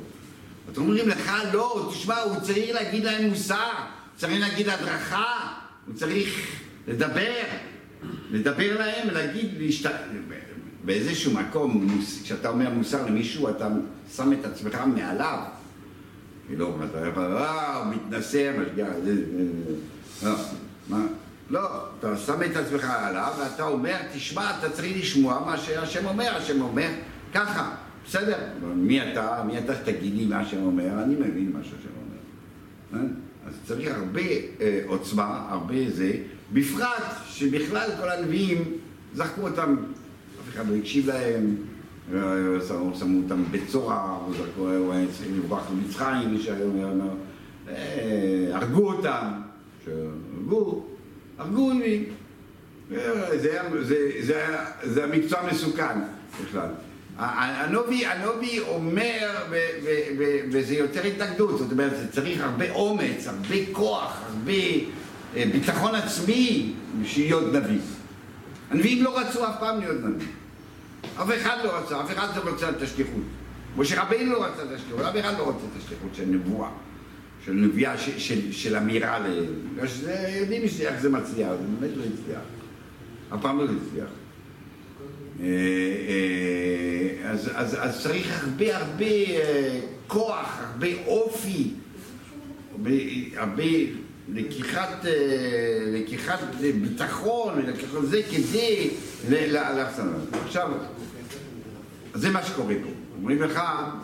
אתם 0.71 0.81
אומרים 0.81 1.09
לך, 1.09 1.31
לא, 1.53 1.89
תשמע, 1.93 2.19
הוא 2.19 2.39
צריך 2.39 2.75
להגיד 2.75 3.03
להם 3.03 3.29
מוסר, 3.29 3.71
צריך 4.15 4.39
להגיד 4.39 4.69
הדרכה, 4.69 5.53
הוא 5.85 5.95
צריך 5.95 6.51
לדבר, 6.87 7.33
לדבר 8.31 8.79
להם 8.79 9.07
ולהגיד, 9.09 9.49
להשת... 9.59 9.91
באיזשהו 10.85 11.33
מקום, 11.33 11.99
כשאתה 12.23 12.49
אומר 12.49 12.69
מוסר 12.69 13.05
למישהו, 13.05 13.49
אתה 13.49 13.67
שם 14.15 14.33
את 14.33 14.45
עצמך 14.45 14.81
מעליו. 14.95 15.39
כאילו, 16.47 16.77
אתה 16.89 17.07
יכול, 17.07 17.37
אה, 17.37 17.77
הוא 17.77 17.93
מתנשא, 17.93 18.53
משגיח, 18.61 18.87
לא, 20.23 20.31
מה? 20.89 21.05
לא, 21.49 21.59
אתה 21.99 22.17
שם 22.17 22.43
את 22.51 22.55
עצמך 22.55 22.89
עליו 22.89 23.33
ואתה 23.39 23.63
אומר, 23.63 23.95
תשמע, 24.13 24.59
אתה 24.59 24.69
צריך 24.69 24.97
לשמוע 24.97 25.43
מה 25.45 25.57
שהשם 25.57 26.05
אומר, 26.05 26.35
השם 26.35 26.61
אומר 26.61 26.89
ככה, 27.33 27.75
בסדר, 28.07 28.37
מי 28.75 29.11
אתה, 29.11 29.43
מי 29.47 29.57
אתה 29.57 29.75
שתגיד 29.75 30.15
לי 30.15 30.25
מה 30.25 30.39
השם 30.39 30.63
אומר, 30.63 31.03
אני 31.03 31.15
מבין 31.15 31.51
מה 31.53 31.59
שהשם 31.63 31.89
אומר. 32.93 33.05
אה? 33.45 33.49
אז 33.49 33.53
צריך 33.67 33.95
הרבה 33.95 34.21
אה, 34.61 34.81
עוצמה, 34.87 35.47
הרבה 35.49 35.89
זה, 35.89 36.11
בפרט 36.53 37.03
שבכלל 37.25 37.89
כל 38.01 38.09
הנביאים 38.09 38.77
זרקו 39.13 39.41
אותם, 39.41 39.75
אף 40.41 40.55
אחד 40.55 40.69
לא 40.69 40.75
הקשיב 40.75 41.07
להם, 41.07 41.55
אה, 42.13 42.19
שמו 42.99 43.21
אותם 43.23 43.43
בצורה, 43.51 44.19
הוא 44.57 44.93
היה 44.93 45.07
צריך 45.17 45.29
לברוח 45.37 45.63
למצרים, 45.71 46.37
אומר, 46.63 47.09
הרגו 48.53 48.91
אותם, 48.93 49.31
שהרגו 49.85 50.85
הרגו 51.37 51.71
אותי. 51.71 52.05
זה, 52.89 53.59
זה, 53.81 54.11
זה, 54.21 54.45
זה 54.83 55.03
המקצוע 55.03 55.39
מסוכן 55.51 55.99
בכלל. 56.43 56.69
הנובי, 57.17 58.05
הנובי 58.05 58.59
אומר, 58.59 59.27
ו, 59.49 59.55
ו, 59.83 59.87
ו, 60.19 60.23
וזה 60.51 60.75
יותר 60.75 61.03
התנגדות, 61.03 61.57
זאת 61.57 61.71
אומרת, 61.71 61.91
זה 61.97 62.11
צריך 62.11 62.41
הרבה 62.41 62.71
אומץ, 62.71 63.27
הרבה 63.27 63.55
כוח, 63.71 64.21
הרבה 64.27 64.51
אה, 65.35 65.43
ביטחון 65.51 65.95
עצמי 65.95 66.73
בשביל 67.01 67.25
להיות 67.25 67.53
נביא. 67.53 67.79
הנביאים 68.71 69.03
לא 69.03 69.19
רצו 69.19 69.47
אף 69.47 69.59
פעם 69.59 69.79
להיות 69.79 70.03
נביא. 70.03 70.27
אף 71.21 71.29
אחד 71.41 71.57
לא 71.63 71.69
רצה, 71.77 72.01
אף 72.01 72.11
אחד 72.11 72.27
לא 72.35 72.51
רוצה 72.51 72.69
את 72.69 72.81
השליחות. 72.81 73.23
משה 73.77 74.03
רבינו 74.03 74.33
לא 74.33 74.45
רצה 74.45 74.63
את 74.63 74.71
השליחות, 74.75 75.01
אף 75.01 75.15
אחד 75.19 75.33
לא 75.37 75.43
רוצה 75.43 75.65
את 75.73 75.83
השליחות 75.83 76.15
של 76.15 76.25
נבואה. 76.25 76.69
של 77.45 77.51
נביאה, 77.51 77.97
של, 77.97 78.19
של, 78.19 78.51
של 78.51 78.75
אמירה, 78.75 79.19
בגלל 79.19 79.87
יודעים 80.35 80.61
איך 80.79 81.01
זה 81.01 81.09
מצליח, 81.09 81.49
זה 81.49 81.63
באמת 81.79 81.97
לא 81.97 82.03
הצליח. 82.03 82.41
אף 83.33 83.41
פעם 83.41 83.57
לא 83.57 83.63
הצליח. 83.63 84.09
אה, 85.39 85.45
אה, 86.07 87.31
אז, 87.31 87.49
אז, 87.53 87.77
אז 87.79 88.03
צריך 88.03 88.43
הרבה 88.43 88.77
הרבה 88.77 89.05
אה, 89.05 89.79
כוח, 90.07 90.59
הרבה 90.61 90.87
אופי, 91.07 91.69
הרבה, 92.71 92.91
הרבה 93.35 93.63
לקיחת, 94.33 95.05
לקיחת 95.93 96.39
ביטחון, 96.81 97.65
לקיחת 97.65 98.01
זה 98.03 98.21
כדי 98.31 98.89
לעשות. 99.29 100.05
עכשיו, 100.45 100.71
זה 102.13 102.29
מה 102.29 102.43
שקורה 102.43 102.75
פה. 102.83 102.89
אומרים 103.17 103.41
לך, 103.41 103.59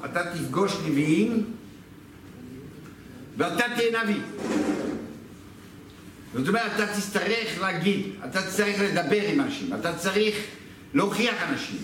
אתה 0.05 0.23
תפגוש 0.33 0.77
נביאים 0.87 1.45
ואתה 3.37 3.63
תהיה 3.75 4.03
נביא. 4.03 4.21
זאת 6.33 6.47
אומרת, 6.47 6.71
אתה 6.75 6.87
תצטרך 6.87 7.61
להגיד, 7.61 8.05
אתה 8.29 8.41
תצטרך 8.41 8.75
לדבר 8.79 9.21
עם 9.27 9.41
אנשים, 9.41 9.73
אתה 9.79 9.93
צריך 9.93 10.35
להוכיח 10.93 11.35
אנשים. 11.49 11.77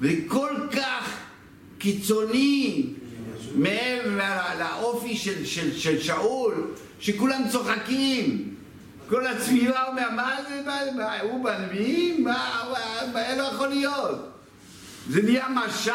וכל 0.00 0.54
כך 0.72 1.18
קיצוני 1.78 2.86
מעבר 3.54 4.38
לאופי 4.58 5.16
של, 5.16 5.46
של, 5.46 5.78
של 5.78 6.02
שאול, 6.02 6.70
שכולם 7.00 7.42
צוחקים. 7.50 8.54
כל 9.08 9.26
הסביבה 9.26 9.88
אומר, 9.88 10.10
מה 10.16 10.36
זה, 10.48 10.62
מה, 10.66 10.78
מה, 10.96 11.20
הוא 11.20 11.44
בנביאים? 11.44 12.24
מה, 12.24 12.62
מה, 12.72 13.12
מה, 13.12 13.36
לא 13.36 13.42
יכול 13.42 13.68
להיות. 13.68 14.28
זה 15.08 15.22
נהיה 15.22 15.48
משל, 15.48 15.92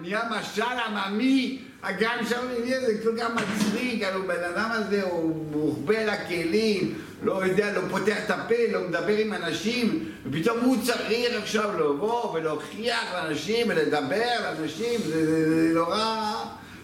נהיה 0.00 0.22
משל 0.30 0.62
עממי, 0.62 1.58
הגן 1.82 2.18
שם, 2.28 2.46
זה 2.68 2.94
כל 3.02 3.18
כך 3.18 3.30
מצחיק, 3.34 4.02
הלוא 4.02 4.26
בן 4.26 4.44
אדם 4.54 4.70
הזה 4.72 5.02
הוא 5.02 5.46
מוחבא 5.50 6.04
לכלים, 6.04 6.94
לא 7.22 7.44
יודע, 7.44 7.72
לא 7.72 7.80
פותח 7.90 8.16
את 8.24 8.30
הפה, 8.30 8.54
לא 8.72 8.80
מדבר 8.88 9.16
עם 9.16 9.32
אנשים, 9.32 10.04
ופתאום 10.26 10.58
הוא 10.60 10.76
צריך 10.82 11.42
עכשיו 11.42 11.70
לבוא 11.80 12.34
ולהוכיח 12.34 13.14
לאנשים 13.14 13.66
ולדבר 13.70 14.28
לאנשים, 14.42 15.00
זה, 15.00 15.26
זה, 15.26 15.68
זה 15.68 15.74
נורא, 15.74 16.34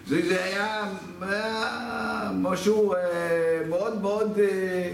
זה, 0.09 0.28
זה 0.28 0.45
היה, 0.45 0.84
היה 1.20 2.30
משהו 2.34 2.95
אה, 2.95 2.99
מאוד 3.68 4.01
מאוד, 4.03 4.38
אה, 4.38 4.90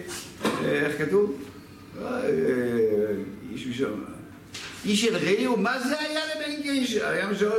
אה, 0.65 0.87
איך 0.87 0.99
כתוב? 0.99 1.39
אה, 2.03 2.07
אה, 2.07 2.31
איש 3.53 3.67
משם. 3.67 4.20
איש 4.85 5.01
של 5.01 5.17
רעהו, 5.17 5.57
מה 5.57 5.81
זה 5.81 6.01
היה 6.01 6.21
לבן 6.27 6.63
גיש? 6.63 6.97
היה 6.97 7.31
משהו, 7.31 7.51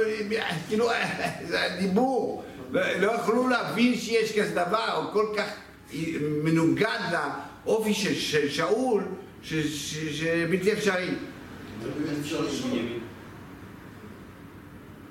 כאילו, 0.68 0.90
זה 1.48 1.64
הדיבור. 1.64 2.44
לא 2.74 3.12
יכלו 3.12 3.48
להבין 3.48 3.96
שיש 3.98 4.40
כזה 4.40 4.52
דבר, 4.52 4.96
הוא 4.96 5.14
כל 5.14 5.26
כך 5.38 5.50
מנוגד 6.44 7.00
לאופי 7.66 7.94
של, 7.94 8.50
שאול, 8.50 9.04
שבלתי 9.44 10.74
אפשרי. 10.74 11.10
באמת 11.84 12.18
אפשר 12.22 12.42
לשאול. 12.42 12.80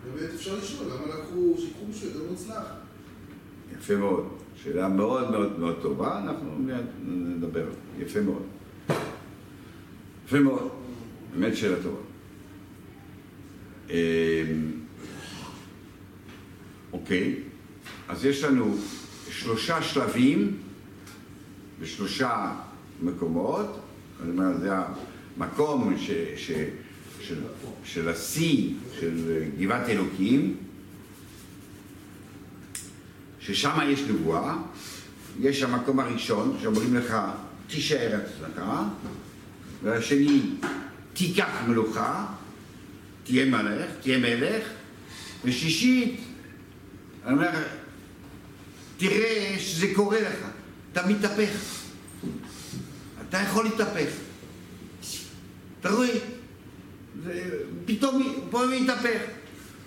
באמת 0.04 0.34
אפשר 0.34 0.54
לשאול, 0.62 0.86
למה 0.86 1.06
לקחו, 1.06 1.54
שיקחו 1.58 1.84
מישהו 1.88 2.06
יותר 2.08 2.20
מוצלח? 2.30 2.64
יפה 3.78 3.96
מאוד. 3.96 4.28
שאלה 4.64 4.88
מאוד 4.88 5.30
מאוד 5.30 5.58
מאוד 5.58 5.78
טובה, 5.82 6.18
אנחנו 6.18 6.58
נדבר. 7.06 7.66
יפה 7.98 8.20
מאוד. 8.20 8.42
יפה 10.26 10.38
מאוד. 10.38 10.68
באמת 11.34 11.56
שאלה 11.56 11.76
טובה. 11.82 12.00
אמ, 13.90 13.94
אוקיי, 16.92 17.34
אז 18.08 18.24
יש 18.24 18.44
לנו 18.44 18.76
שלושה 19.30 19.82
שלבים 19.82 20.56
בשלושה 21.80 22.54
מקומות, 23.02 23.80
אני 24.22 24.30
אומר, 24.30 24.58
זה 24.58 24.70
המקום 25.36 25.94
ש, 25.98 26.10
ש, 26.36 26.50
של, 27.20 27.40
של 27.84 28.08
השיא 28.08 28.72
של 29.00 29.44
גבעת 29.58 29.88
אלוקים, 29.88 30.56
ששם 33.40 33.78
יש 33.86 34.00
נבואה, 34.00 34.56
יש 35.40 35.62
המקום 35.62 36.00
הראשון 36.00 36.56
שאומרים 36.62 36.94
לך, 36.94 37.16
תישאר 37.66 38.20
אצלך, 38.22 38.62
והשני, 39.82 40.40
תיקח 41.12 41.48
מלוכה, 41.68 42.26
תהיה 43.24 43.44
מלך, 43.44 43.90
תהיה 44.00 44.18
מלך, 44.18 44.64
ושישית, 45.44 46.20
אני 47.24 47.34
אומר, 47.34 47.50
תראה 48.96 49.56
שזה 49.58 49.86
קורה 49.94 50.20
לך, 50.20 50.38
אתה 50.92 51.06
מתהפך. 51.06 51.80
אתה 53.28 53.38
יכול 53.38 53.64
להתהפך. 53.64 54.10
אתה 55.80 55.90
רואה? 55.90 56.08
פתאום 57.84 58.46
פה 58.50 58.64
הוא 58.64 58.72
מתהפך. 58.80 59.20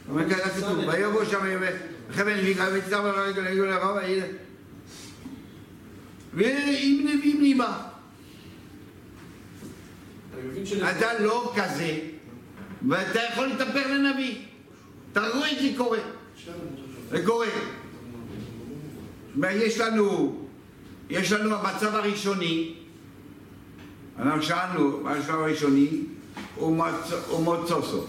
אומר 0.10 0.30
ככה 0.30 0.50
כתוב, 0.50 0.80
ויבוא 0.88 1.26
שם 1.26 1.62
וחבל 2.10 2.42
נביאה 2.42 2.68
ותצטרך 2.74 3.02
ברגע 3.02 3.42
לרגע 3.42 3.62
לרב 3.62 3.98
העיר. 3.98 4.24
ועם 6.34 7.08
נביאים 7.08 7.42
ניבא. 7.42 7.93
אתה 10.92 11.20
לא 11.20 11.54
כזה, 11.56 12.00
ואתה 12.90 13.20
יכול 13.34 13.48
להתהפך 13.48 13.86
לנביא. 13.90 14.36
רואה 15.16 15.52
את 15.52 15.58
זה 15.62 15.70
קורה. 15.78 16.00
זה 17.10 17.26
קורה. 17.26 17.48
יש 19.44 19.80
לנו, 19.80 20.36
יש 21.10 21.32
לנו 21.32 21.56
המצב 21.56 21.96
הראשוני, 21.96 22.74
אנחנו 24.20 24.42
שאלנו, 24.42 25.00
מה 25.04 25.12
השלב 25.12 25.36
הראשוני? 25.36 25.90
הוא 26.56 27.44
מוצוסו. 27.44 28.06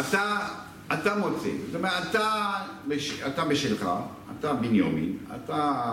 אתה, 0.00 0.48
אתה 0.92 1.16
מוצא, 1.16 1.48
זאת 1.66 1.74
אומרת, 1.74 2.10
אתה, 2.10 2.52
אתה 3.26 3.44
בשלך, 3.44 3.88
אתה 4.38 4.52
בניומין, 4.52 5.18
אתה, 5.34 5.92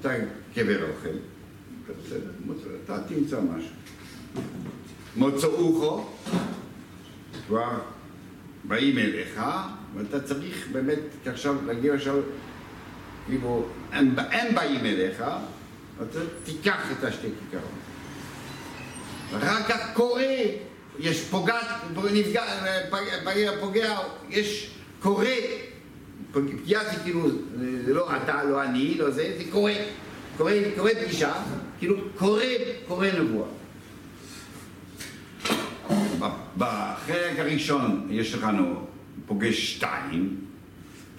אתה 0.00 0.10
קבר 0.54 0.84
אוכל, 1.98 2.68
אתה 2.84 2.98
תמצא 3.08 3.40
משהו. 3.40 3.70
מוצאוכו, 5.16 6.04
כבר 7.46 7.78
באים 8.64 8.98
אליך, 8.98 9.40
ואתה 9.96 10.20
צריך 10.20 10.68
באמת 10.72 10.98
עכשיו 11.26 11.54
להגיע 11.66 11.94
עכשיו, 11.94 12.16
כאילו, 13.26 13.66
הם, 13.92 14.14
הם 14.18 14.54
באים 14.54 14.86
אליך, 14.86 15.24
אתה 16.02 16.18
תיקח 16.44 16.92
את 16.92 17.04
השתי 17.04 17.28
כיכרות. 17.50 17.70
כך 19.68 19.94
קורה, 19.94 20.36
יש 20.98 21.20
פוגע, 21.20 21.58
נפגע, 22.12 22.42
פגע, 23.24 23.52
פוגע, 23.60 23.98
יש 24.30 24.70
קורה, 25.00 25.34
פגיעה 26.32 26.84
זה 26.84 27.02
כאילו, 27.02 27.28
זה 27.84 27.94
לא 27.94 28.16
אתה, 28.16 28.44
לא 28.44 28.62
אני, 28.62 28.94
לא 28.94 29.10
זה, 29.10 29.34
זה 29.38 29.44
קורה, 29.50 29.74
קורה, 30.36 30.52
קורה 30.76 30.90
פגישה, 31.04 31.32
כאילו 31.82 31.96
קורה, 32.16 32.44
קורה 32.88 33.08
נבואה. 33.20 33.48
בחלק 36.58 37.38
הראשון 37.38 38.06
יש 38.10 38.34
לנו 38.34 38.86
פוגש 39.26 39.74
שתיים, 39.74 40.36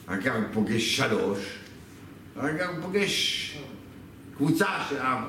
אחר 0.05 0.21
כך 0.21 0.33
פוגש 0.53 0.97
שלוש, 0.97 1.39
אחר 2.39 2.57
כך 2.57 2.69
פוגש 2.81 3.57
קבוצה 4.37 4.67
של 4.89 4.97
ארבע. 4.97 5.27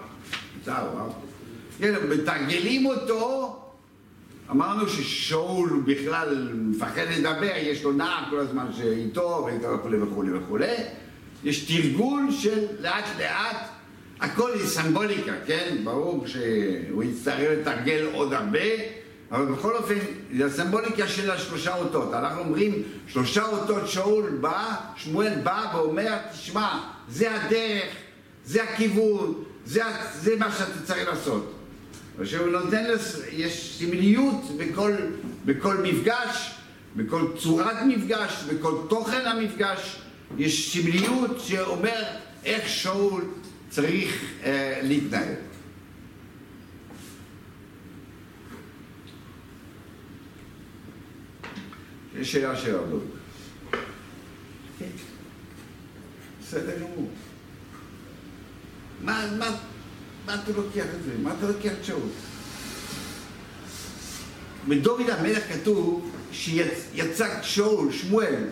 קבוצה 0.54 0.82
או 0.82 0.98
ארבע. 0.98 1.14
כן, 1.78 1.94
מתרגלים 2.08 2.86
אותו, 2.86 3.56
אמרנו 4.50 4.88
ששאול 4.88 5.82
בכלל 5.86 6.52
מפחד 6.54 7.06
לדבר, 7.18 7.52
יש 7.56 7.82
לו 7.82 7.92
נער 7.92 8.24
כל 8.30 8.38
הזמן 8.38 8.66
שאיתו 8.76 9.48
וכולי 9.62 10.00
וכולי 10.00 10.32
וכולי. 10.32 10.76
יש 11.44 11.64
תרגול 11.64 12.30
של 12.30 12.66
לאט 12.80 13.04
לאט, 13.18 13.73
הכל 14.20 14.58
זה 14.58 14.66
סמבוליקה, 14.66 15.32
כן? 15.46 15.76
ברור 15.84 16.26
שהוא 16.26 17.02
יצטרך 17.02 17.58
לתרגל 17.60 18.06
עוד 18.12 18.32
הרבה. 18.32 18.60
אבל 19.30 19.44
בכל 19.46 19.76
אופן, 19.76 19.94
זה 20.36 20.46
הסימבוליקה 20.46 21.08
של 21.08 21.30
השלושה 21.30 21.76
אותות. 21.76 22.14
אנחנו 22.14 22.40
אומרים, 22.40 22.82
שלושה 23.08 23.46
אותות 23.46 23.88
שאול 23.88 24.30
בא, 24.40 24.74
שמואל 24.96 25.32
בא 25.42 25.72
ואומר, 25.74 26.16
תשמע, 26.32 26.78
זה 27.08 27.34
הדרך, 27.34 27.84
זה 28.44 28.62
הכיוון, 28.62 29.44
זה, 29.66 29.82
זה 30.14 30.36
מה 30.36 30.52
שאתה 30.52 30.82
צריך 30.84 31.08
לעשות. 31.08 31.52
ושהוא 32.18 32.48
נותן, 32.48 32.84
לס... 32.84 33.20
יש 33.32 33.78
סמליות 33.78 34.42
בכל, 34.56 34.92
בכל 35.44 35.76
מפגש, 35.82 36.54
בכל 36.96 37.26
צורת 37.38 37.76
מפגש, 37.86 38.44
בכל 38.48 38.74
תוכן 38.88 39.26
המפגש, 39.26 39.96
יש 40.38 40.72
סמליות 40.72 41.40
שאומר 41.40 42.02
איך 42.44 42.68
שאול 42.68 43.24
צריך 43.74 44.22
אה, 44.42 44.80
להתנהל. 44.82 45.34
יש 52.16 52.32
שאלה 52.32 52.56
של. 52.56 52.76
כן. 54.78 54.86
בסדר 56.42 56.78
גמור. 56.78 57.10
מה, 59.00 59.26
מה, 59.38 59.56
מה 60.26 60.34
אתה 60.34 60.52
לוקח 60.56 60.84
את 60.98 61.02
זה? 61.04 61.12
מה 61.22 61.34
אתה 61.38 61.46
לוקח 61.48 61.72
את 61.80 61.84
שאול? 61.84 62.08
בדוד 64.68 65.10
המלך 65.10 65.52
כתוב 65.52 66.10
שיצק 66.32 67.30
שאול, 67.42 67.92
שמואל. 67.92 68.44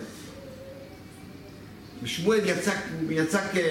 ושמואל 2.02 2.40
יצק, 2.44 2.76
יצק, 3.10 3.56
אה, 3.56 3.62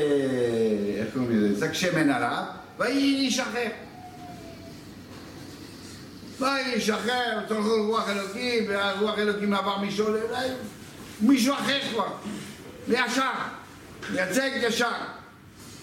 איך 0.97 1.13
קוראים 1.13 1.32
לזה? 1.32 1.65
יצק 1.65 1.73
שמן 1.73 2.09
עליו, 2.09 2.43
ויהי 2.79 3.25
איש 3.25 3.39
אחר. 3.39 3.67
בואי 6.39 6.75
נשחרר, 6.75 7.39
תלכו 7.47 7.88
רוח 7.88 8.09
אלוקים, 8.09 8.63
והרוח 8.67 9.17
אלוקים 9.17 9.53
עבר 9.53 9.75
אליי, 10.29 10.49
מישהו 11.21 11.53
אחר 11.53 11.79
כבר, 11.91 12.13
לישר, 12.88 13.32
מייצג 14.13 14.49
ישר. 14.61 14.91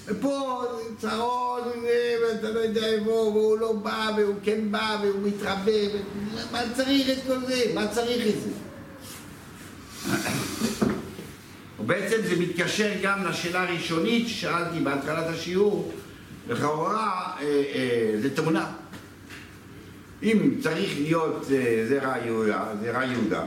ופה 0.07 0.64
צרות, 0.99 1.64
ואתה 2.22 2.51
לא 2.51 2.59
יודע 2.59 2.86
איפה, 2.86 3.11
והוא 3.11 3.59
לא 3.59 3.72
בא, 3.72 4.11
והוא 4.16 4.34
כן 4.42 4.61
בא, 4.70 4.99
והוא 5.03 5.22
מתרבה, 5.22 5.72
ו... 5.94 5.99
מה 6.53 6.62
צריך 6.76 7.09
את 7.09 7.18
כל 7.26 7.46
זה? 7.46 7.64
מה 7.74 7.88
צריך 7.88 8.26
את 8.26 8.42
זה? 8.42 8.51
ובעצם 11.89 12.16
זה 12.22 12.36
מתקשר 12.36 12.91
גם 13.03 13.24
לשאלה 13.24 13.62
הראשונית 13.62 14.28
ששאלתי 14.28 14.80
בהתחלת 14.80 15.26
השיעור, 15.26 15.93
לכאורה 16.49 17.32
אה, 17.41 17.62
אה, 17.74 18.20
זה 18.20 18.36
תמונה. 18.36 18.66
אם 20.22 20.55
צריך 20.62 20.91
להיות 21.01 21.47
אה, 21.53 21.86
זרע 21.89 22.14
יהודה, 22.24 22.64
זרע 22.82 23.05
יהודה, 23.05 23.43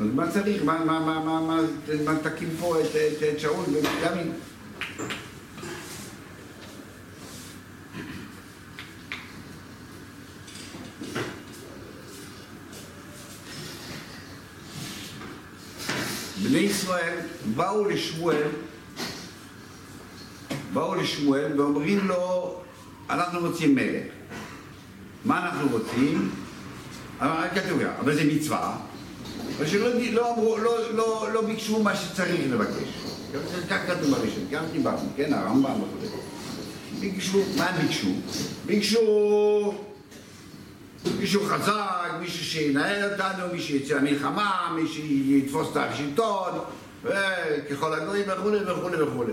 אז 0.00 0.06
מה 0.14 0.30
צריך? 0.30 0.64
מה, 0.64 0.84
מה, 0.84 1.00
מה, 1.00 1.20
מה, 1.20 1.40
מה, 1.40 1.60
מה 2.04 2.18
תקים 2.22 2.48
פה 2.60 2.80
את, 2.80 2.86
את, 2.86 3.22
את 3.22 3.40
שאול 3.40 3.64
ובנימין? 3.66 4.32
בני 16.56 16.64
ישראל 16.64 17.18
באו 17.56 17.88
לשמואל, 17.88 18.48
באו 20.72 20.94
לשמואל 20.94 21.60
ואומרים 21.60 22.08
לו, 22.08 22.54
אנחנו 23.10 23.40
רוצים 23.40 23.74
מלך. 23.74 24.04
מה 25.24 25.46
אנחנו 25.46 25.68
רוצים? 25.72 26.30
אבל 27.20 27.48
כתוב, 27.54 27.80
אבל 28.00 28.14
זה 28.14 28.24
מצווה, 28.24 28.76
ושלא 29.58 29.88
לא, 30.12 30.34
אמרו, 30.34 30.58
לא, 30.58 30.92
לא, 30.94 31.28
לא 31.32 31.42
ביקשו 31.42 31.82
מה 31.82 31.96
שצריך 31.96 32.40
לבקש. 32.50 32.88
כך 33.70 33.78
כתוב 33.86 34.10
בראשון, 34.10 34.44
גם 34.50 34.64
דיברנו, 34.72 35.08
כן, 35.16 35.32
הרמב"ם 35.32 35.80
וכו'. 36.02 36.16
ביקשו, 37.00 37.42
מה 37.56 37.72
ביקשו? 37.72 38.10
ביקשו 38.66 39.74
מישהו 41.18 41.44
חזק, 41.44 42.10
מישהו 42.20 42.44
שינהל 42.44 43.12
אותנו, 43.12 43.52
מישהו 43.52 43.76
יצא 43.76 43.94
למלחמה, 43.94 44.76
מישהו 44.80 45.04
יתפוס 45.04 45.68
את 45.72 45.76
השלטון, 45.76 46.52
ככל 47.70 47.94
הגויים 47.94 48.24
וכולי 48.28 48.58
וכולי 48.72 49.02
וכולי. 49.02 49.32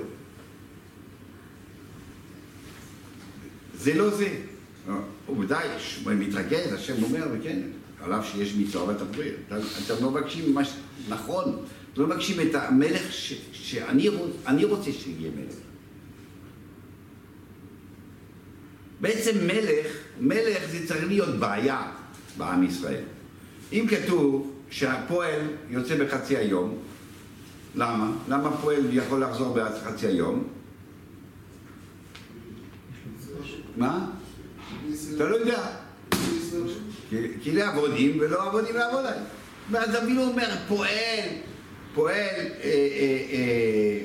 זה 3.77 3.93
לא 3.93 4.09
זה. 4.09 4.29
עובדה, 5.25 5.59
שמואל 5.79 6.15
מתרגז, 6.15 6.73
השם 6.73 7.03
אומר, 7.03 7.27
וכן, 7.33 7.59
על 8.01 8.13
אף 8.13 8.31
שיש 8.31 8.53
מצווה 8.55 8.95
ותחביר. 8.95 9.33
אתם 9.85 10.03
לא 10.03 10.11
מבקשים 10.11 10.53
מה 10.53 10.61
נכון, 11.07 11.65
אתם 11.93 12.01
לא 12.01 12.07
מבקשים 12.07 12.47
את 12.47 12.55
המלך 12.55 13.13
שאני 13.53 14.65
רוצה 14.65 14.91
שיהיה 14.91 15.31
מלך. 15.35 15.55
בעצם 19.01 19.47
מלך, 19.47 19.87
מלך 20.19 20.63
זה 20.71 20.87
צריך 20.87 21.05
להיות 21.07 21.35
בעיה 21.39 21.91
בעם 22.37 22.63
ישראל. 22.63 23.03
אם 23.73 23.85
כתוב 23.89 24.53
שהפועל 24.69 25.41
יוצא 25.69 25.95
בחצי 26.05 26.37
היום, 26.37 26.77
למה? 27.75 28.11
למה 28.27 28.57
פועל 28.57 28.79
יכול 28.91 29.23
לחזור 29.23 29.57
בחצי 29.57 30.07
היום? 30.07 30.43
מה? 33.77 34.05
אתה 35.15 35.29
לא 35.29 35.35
יודע. 35.35 35.63
כי 37.41 37.51
לעבודים 37.51 38.17
ולא 38.19 38.47
עבודים 38.47 38.75
לעבוד 38.75 39.05
עליהם. 39.05 39.23
ואז 39.71 40.03
אבינו 40.03 40.23
אומר, 40.23 40.49
פועל, 40.67 41.29
פועל, 41.93 42.15
אה, 42.15 42.63
אה, 42.63 43.19
אה, 43.31 43.99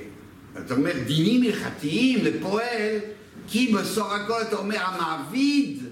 אתה 0.60 0.74
אומר 0.74 0.92
דינים 1.06 1.42
הלכתיים 1.42 2.24
לפועל, 2.24 2.98
כי 3.48 3.72
בסוף 3.74 4.12
הכל 4.12 4.42
אתה 4.42 4.56
אומר, 4.56 4.76
המעביד 4.80 5.82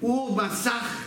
הוא 0.00 0.36
מסך 0.36 1.04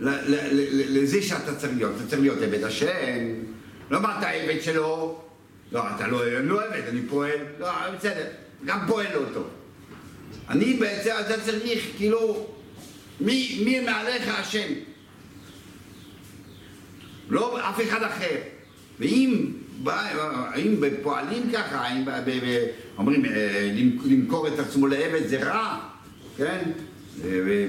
לזה 0.00 1.22
שאתה 1.22 1.54
צריך 1.54 1.72
להיות. 1.76 1.92
אתה 1.96 2.06
צריך 2.06 2.20
להיות 2.22 2.38
עבד 2.42 2.64
השם, 2.64 3.34
לא 3.90 3.98
אתה 3.98 4.28
עבד 4.28 4.62
שלו, 4.62 5.20
לא, 5.72 5.82
אתה 5.96 6.06
לא, 6.06 6.40
לא 6.40 6.64
עבד, 6.64 6.82
אני 6.88 7.00
פועל, 7.08 7.38
לא, 7.58 7.68
בסדר, 7.98 8.26
גם 8.64 8.78
פועל 8.86 9.06
לא 9.14 9.20
טוב. 9.34 9.48
אני 10.48 10.74
בעצם, 10.74 11.10
אתה 11.20 11.40
צריך, 11.40 11.86
כאילו, 11.96 12.46
מי, 13.20 13.62
מי 13.64 13.80
מעליך 13.80 14.28
השם? 14.28 14.72
לא 17.28 17.70
אף 17.70 17.80
אחד 17.88 18.02
אחר. 18.02 18.36
ואם 18.98 19.52
האם 19.86 20.76
פועלים 21.02 21.50
ככה, 21.52 21.76
האם 21.76 22.04
אומרים 22.98 23.24
אה, 23.24 23.72
למכור 24.04 24.48
את 24.48 24.58
עצמו 24.58 24.86
לעבד 24.86 25.26
זה 25.26 25.38
רע, 25.44 25.78
כן? 26.36 26.70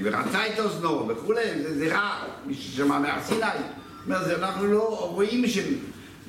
ורצה 0.02 0.46
את 0.46 0.60
אוזנו 0.60 1.08
וכולי, 1.08 1.62
זה, 1.62 1.78
זה 1.78 1.94
רע, 1.94 2.24
מי 2.46 2.54
ששמע 2.54 2.98
מהר 2.98 3.22
סיני. 3.22 3.46
אנחנו 4.10 4.66
לא 4.66 5.10
רואים 5.10 5.44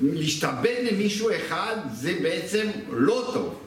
שלהשתבן 0.00 0.84
למישהו 0.90 1.30
אחד 1.30 1.76
זה 1.92 2.14
בעצם 2.22 2.66
לא 2.90 3.30
טוב. 3.34 3.60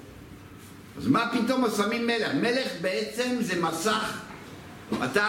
אז 0.98 1.08
מה 1.08 1.32
פתאום 1.32 1.66
שמים 1.78 2.08
מלך? 2.08 2.34
מלך 2.34 2.72
בעצם 2.82 3.36
זה 3.39 3.62
מסך. 3.62 4.18
אתה, 5.04 5.28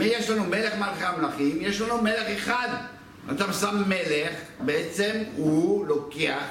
יש 0.00 0.30
לנו 0.30 0.44
מלך 0.44 0.74
מלכי 0.74 1.04
המלכים, 1.04 1.58
יש 1.60 1.80
לנו 1.80 2.02
מלך 2.02 2.26
אחד. 2.36 2.68
אתה 3.30 3.52
שם 3.52 3.82
מלך, 3.88 4.34
בעצם 4.60 5.12
הוא 5.36 5.86
לוקח, 5.86 6.44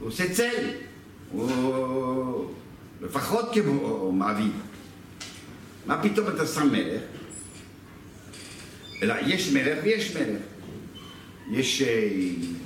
הוא 0.00 0.08
עושה 0.08 0.34
צל. 0.34 0.70
הוא 1.32 2.52
לפחות 3.00 3.48
כמו 3.54 4.12
מעביד. 4.12 4.52
מה 5.88 6.02
פתאום 6.02 6.28
אתה 6.28 6.46
שם 6.46 6.68
מלך? 6.72 7.02
אלא 9.02 9.14
יש 9.26 9.52
מלך 9.52 9.78
ויש 9.82 10.16
מלך. 10.16 10.42
יש, 11.50 11.82
אה, 11.82 12.08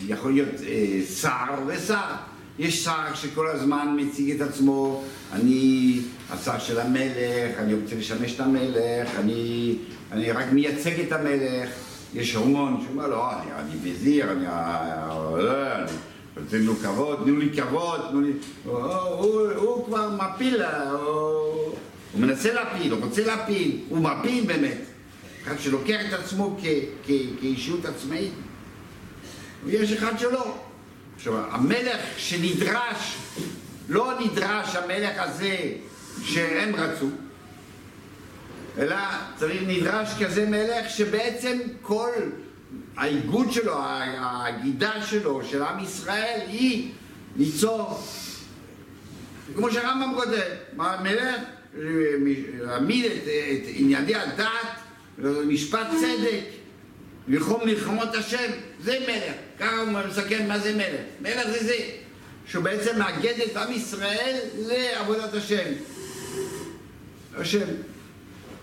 יכול 0.07 0.33
להיות 0.33 0.49
אה, 0.67 1.01
שר 1.21 1.55
ושר. 1.67 2.15
יש 2.59 2.85
שר 2.85 3.15
שכל 3.15 3.49
הזמן 3.49 3.97
מציג 4.01 4.31
את 4.31 4.49
עצמו, 4.49 5.05
אני 5.33 5.99
השר 6.31 6.59
של 6.59 6.81
המלך, 6.81 7.59
אני 7.59 7.75
רוצה 7.75 7.95
לשמש 7.95 8.35
את 8.35 8.41
המלך, 8.41 9.11
אני, 9.19 9.75
אני 10.13 10.33
רק 10.33 10.53
מייצג 10.53 11.01
את 11.01 11.13
המלך. 11.13 11.71
יש 12.15 12.35
הומון 12.35 12.85
שאומר 12.87 13.07
לו, 13.07 13.31
אני, 13.31 13.53
אני 13.59 13.93
וזיר, 13.93 14.33
אני... 14.33 14.47
נותנים 16.37 16.67
לו 16.67 16.77
כבוד, 16.77 17.19
תנו 17.25 17.37
לי 17.37 17.51
כבוד, 17.57 18.01
תנו 18.11 18.21
לי... 18.21 18.33
הוא 18.65 19.87
כבר 19.87 20.11
מפיל, 20.11 20.63
הוא, 22.13 22.21
מנסה 22.21 22.53
להפיל, 22.53 22.93
הוא 22.93 23.05
רוצה 23.05 23.25
להפיל, 23.25 23.81
הוא 23.89 23.99
מפיל 23.99 24.45
באמת. 24.45 24.79
אחד 25.43 25.59
שלוקח 25.59 26.01
את 26.09 26.13
עצמו 26.13 26.59
כ, 26.63 26.65
כ, 27.05 27.11
כאישיות 27.41 27.85
עצמאית. 27.85 28.33
ויש 29.65 29.93
אחד 29.93 30.19
שלא. 30.19 30.59
עכשיו, 31.17 31.55
המלך 31.55 32.01
שנדרש, 32.17 33.17
לא 33.89 34.13
נדרש 34.21 34.77
המלך 34.77 35.13
הזה 35.17 35.73
שהם 36.25 36.75
רצו, 36.75 37.09
אלא 38.79 38.97
צריך, 39.37 39.63
נדרש 39.67 40.09
כזה 40.23 40.47
מלך 40.47 40.91
שבעצם 40.91 41.59
כל 41.83 42.11
האיגוד 42.97 43.53
שלו, 43.53 43.75
הגידה 44.19 44.93
שלו, 45.07 45.45
של 45.45 45.63
עם 45.63 45.85
ישראל, 45.85 46.41
היא 46.47 46.93
ליצור, 47.37 48.03
כמו 49.55 49.71
שהרמב"ם 49.73 50.15
כותב, 50.15 50.51
מלך, 51.03 51.41
להעמיד 51.75 53.05
את, 53.05 53.23
את 53.23 53.69
ענייני 53.75 54.15
הדת, 54.15 54.49
משפט 55.47 55.87
צדק, 56.01 56.41
ללחום 57.29 57.61
מלחמות 57.65 58.15
השם, 58.15 58.51
זה 58.81 58.99
מלך. 59.01 59.35
ככה 59.59 59.81
הוא 59.81 59.89
מסכם 60.09 60.49
מה 60.49 60.59
זה 60.59 60.73
מלך. 60.75 61.01
מלך 61.21 61.47
זה 61.47 61.65
זה, 61.67 61.77
שהוא 62.47 62.65
בעצם 62.65 62.99
מאגד 62.99 63.35
את 63.47 63.57
עם 63.57 63.73
ישראל 63.73 64.39
לעבודת 64.57 65.35
השם. 65.35 65.73
השם. 67.37 67.67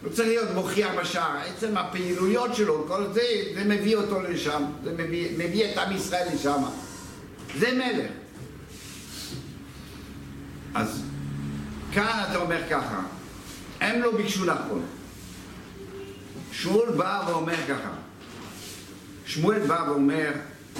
הוא 0.03 0.11
צריך 0.11 0.27
להיות 0.27 0.49
מוכיח 0.53 0.91
בשער. 1.01 1.37
עצם 1.37 1.77
הפעילויות 1.77 2.55
שלו, 2.55 2.85
כל 2.87 3.03
זה, 3.13 3.21
זה 3.53 3.63
מביא 3.63 3.95
אותו 3.95 4.21
לשם. 4.21 4.63
זה 4.83 4.91
מביא, 4.91 5.29
מביא 5.37 5.71
את 5.71 5.77
עם 5.77 5.95
ישראל 5.95 6.27
לשם. 6.33 6.63
זה 7.57 7.71
מלך. 7.71 8.11
אז 10.73 11.03
כאן 11.93 12.23
אתה 12.29 12.37
אומר 12.37 12.61
ככה, 12.69 13.01
הם 13.79 14.01
לא 14.01 14.17
ביקשו 14.17 14.45
נכון. 14.45 14.85
שמואל 16.51 16.91
בא 16.91 17.23
ואומר 17.27 17.57
ככה, 17.67 17.91
שמואל 19.25 19.67
בא 19.67 19.85
ואומר, 19.87 20.31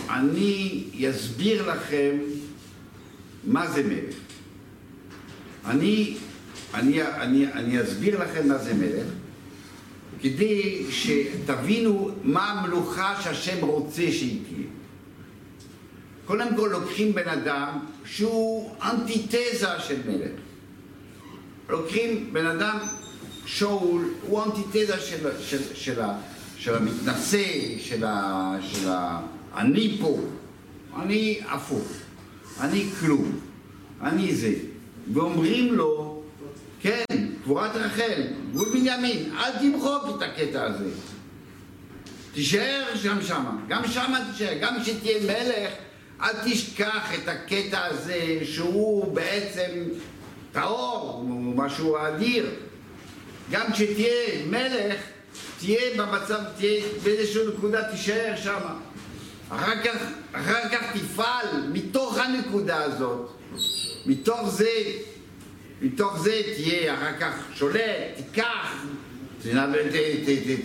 אני 0.10 0.86
אסביר 1.10 1.72
לכם 1.72 2.18
מה 3.44 3.68
זה 3.68 3.84
מלך. 3.84 4.16
אני 5.66 6.18
אני, 6.74 7.02
אני, 7.04 7.54
אני 7.54 7.82
אסביר 7.82 8.24
לכם 8.24 8.48
מה 8.48 8.58
זה 8.58 8.74
מלך, 8.74 9.08
כדי 10.22 10.86
שתבינו 10.92 12.12
מה 12.24 12.52
המלוכה 12.52 13.22
שהשם 13.24 13.66
רוצה 13.66 14.12
שהיא 14.12 14.40
תהיה. 14.48 14.68
קודם 16.26 16.56
כל 16.56 16.70
לוקחים 16.72 17.14
בן 17.14 17.28
אדם 17.28 17.80
שהוא 18.06 18.76
אנטיתזה 18.82 19.80
של 19.80 20.00
מלך. 20.08 20.32
לוקחים 21.70 22.34
בן 22.34 22.46
אדם, 22.46 22.78
שאול, 23.46 24.14
הוא 24.22 24.44
אנטיתזה 24.44 25.00
של, 25.00 25.30
של, 25.42 25.60
של, 25.74 26.02
של 26.58 26.76
המתנשא, 26.76 27.78
של, 27.80 28.04
ה, 28.04 28.56
של 28.62 28.90
ה... 28.90 29.22
אני 29.56 29.98
פה, 30.02 30.18
אני 31.02 31.40
הפוך, 31.48 31.88
אני 32.60 32.86
כלום, 33.00 33.40
אני 34.02 34.36
זה. 34.36 34.54
ואומרים 35.14 35.74
לו, 35.74 36.22
כן, 36.82 37.04
קבורת 37.44 37.76
רחל, 37.76 38.24
גבול 38.52 38.68
בנימין, 38.70 39.32
אל 39.38 39.52
תמחוק 39.60 40.04
את 40.18 40.22
הקטע 40.22 40.64
הזה. 40.64 40.90
תישאר 42.34 42.84
שם 42.96 43.22
שמה, 43.22 43.58
גם 43.68 43.88
שמה 43.88 44.20
תישאר, 44.32 44.54
גם 44.62 44.76
כשתהיה 44.82 45.22
מלך, 45.22 45.74
אל 46.22 46.34
תשכח 46.46 47.14
את 47.14 47.28
הקטע 47.28 47.86
הזה 47.86 48.40
שהוא 48.44 49.16
בעצם 49.16 49.72
טהור, 50.60 51.26
הוא 51.28 51.56
משהו 51.56 51.98
אדיר. 51.98 52.50
גם 53.52 53.72
כשתהיה 53.74 54.46
מלך, 54.46 55.02
תהיה 55.60 55.82
במצב, 55.98 56.40
תהיה 56.58 56.82
באיזושהי 57.04 57.42
נקודה, 57.48 57.84
תישאר 57.92 58.34
שם. 58.44 58.60
אחר 59.50 59.84
כך, 59.84 59.98
אחר 60.32 60.70
כך 60.70 60.84
תפעל 60.94 61.48
מתוך 61.74 62.18
הנקודה 62.18 62.84
הזאת, 62.84 63.32
מתוך 64.06 64.50
זה, 64.50 64.84
מתוך 65.82 66.20
זה 66.20 66.42
תהיה 66.56 66.94
אחר 66.94 67.20
כך 67.20 67.34
שולט, 67.54 67.82
תיקח, 68.16 68.86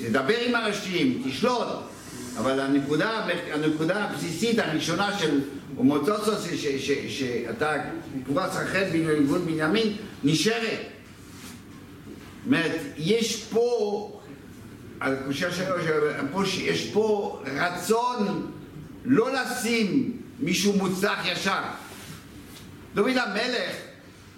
תדבר 0.07 0.39
עם 0.47 0.55
אנשים, 0.55 1.23
תשלוט. 1.29 1.69
אבל 2.39 2.61
הנקודה, 2.61 3.27
הנקודה 3.53 4.05
הבסיסית 4.05 4.59
הראשונה 4.59 5.19
של 5.19 5.41
הומוצוצוס, 5.77 6.47
שאתה 7.09 7.73
קבורת 8.25 8.51
רחל 8.51 8.85
בגבול 8.93 9.39
בנימין, 9.39 9.97
נשארת. 10.25 10.79
זאת 12.45 12.47
אומרת, 12.47 12.81
יש 12.97 13.45
פה, 13.45 14.21
על 15.01 15.17
הקושה 15.17 15.53
שלו, 15.53 15.75
יש 16.59 16.91
פה 16.93 17.39
רצון 17.47 18.51
לא 19.05 19.29
לשים 19.33 20.21
מישהו 20.41 20.73
מוצלח 20.73 21.19
ישר. 21.27 21.61
דוד 22.95 23.17
המלך 23.17 23.75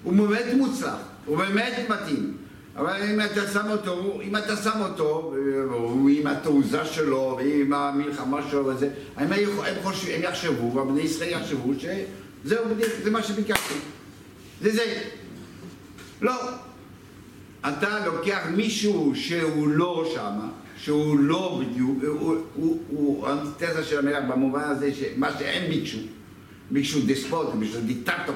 הוא 0.03 0.28
באמת 0.28 0.55
מוצלח, 0.57 0.99
הוא 1.26 1.36
באמת 1.36 1.88
מתאים. 1.88 2.36
אבל 2.77 3.03
אם 3.03 3.20
אתה 3.20 3.47
שם 3.53 3.70
אותו, 3.70 4.20
אם 4.22 4.37
אתה 4.37 4.57
שם 4.57 4.81
אותו, 4.81 5.35
עם 6.09 6.27
התעוזה 6.27 6.85
שלו, 6.85 7.39
ועם 7.39 7.72
המלחמה 7.72 8.41
שלו 8.51 8.66
וזה, 8.66 8.91
הם, 9.16 9.29
חושב, 9.83 10.11
הם 10.14 10.22
יחשבו, 10.22 10.81
הבני 10.81 11.01
ישראל 11.01 11.31
יחשבו 11.31 11.72
שזהו, 11.74 12.64
זה 13.03 13.11
מה 13.11 13.22
שביקשתי. 13.22 13.74
זה 14.61 14.72
זה. 14.72 15.03
לא. 16.20 16.35
אתה 17.68 18.07
לוקח 18.07 18.41
מישהו 18.51 19.12
שהוא 19.14 19.68
לא 19.68 20.11
שמה, 20.14 20.49
שהוא 20.77 21.18
לא 21.18 21.61
בדיוק, 21.62 21.99
הוא, 22.55 23.29
אנטיתזה 23.29 23.85
של 23.85 23.99
המלך 23.99 24.24
במובן 24.29 24.64
הזה 24.64 24.91
שמה 24.95 25.31
שהם 25.39 25.70
ביקשו, 25.70 25.99
ביקשו 26.70 26.99
דספוט, 27.07 27.55
ביקשו 27.55 27.81
דיקטטור, 27.81 28.35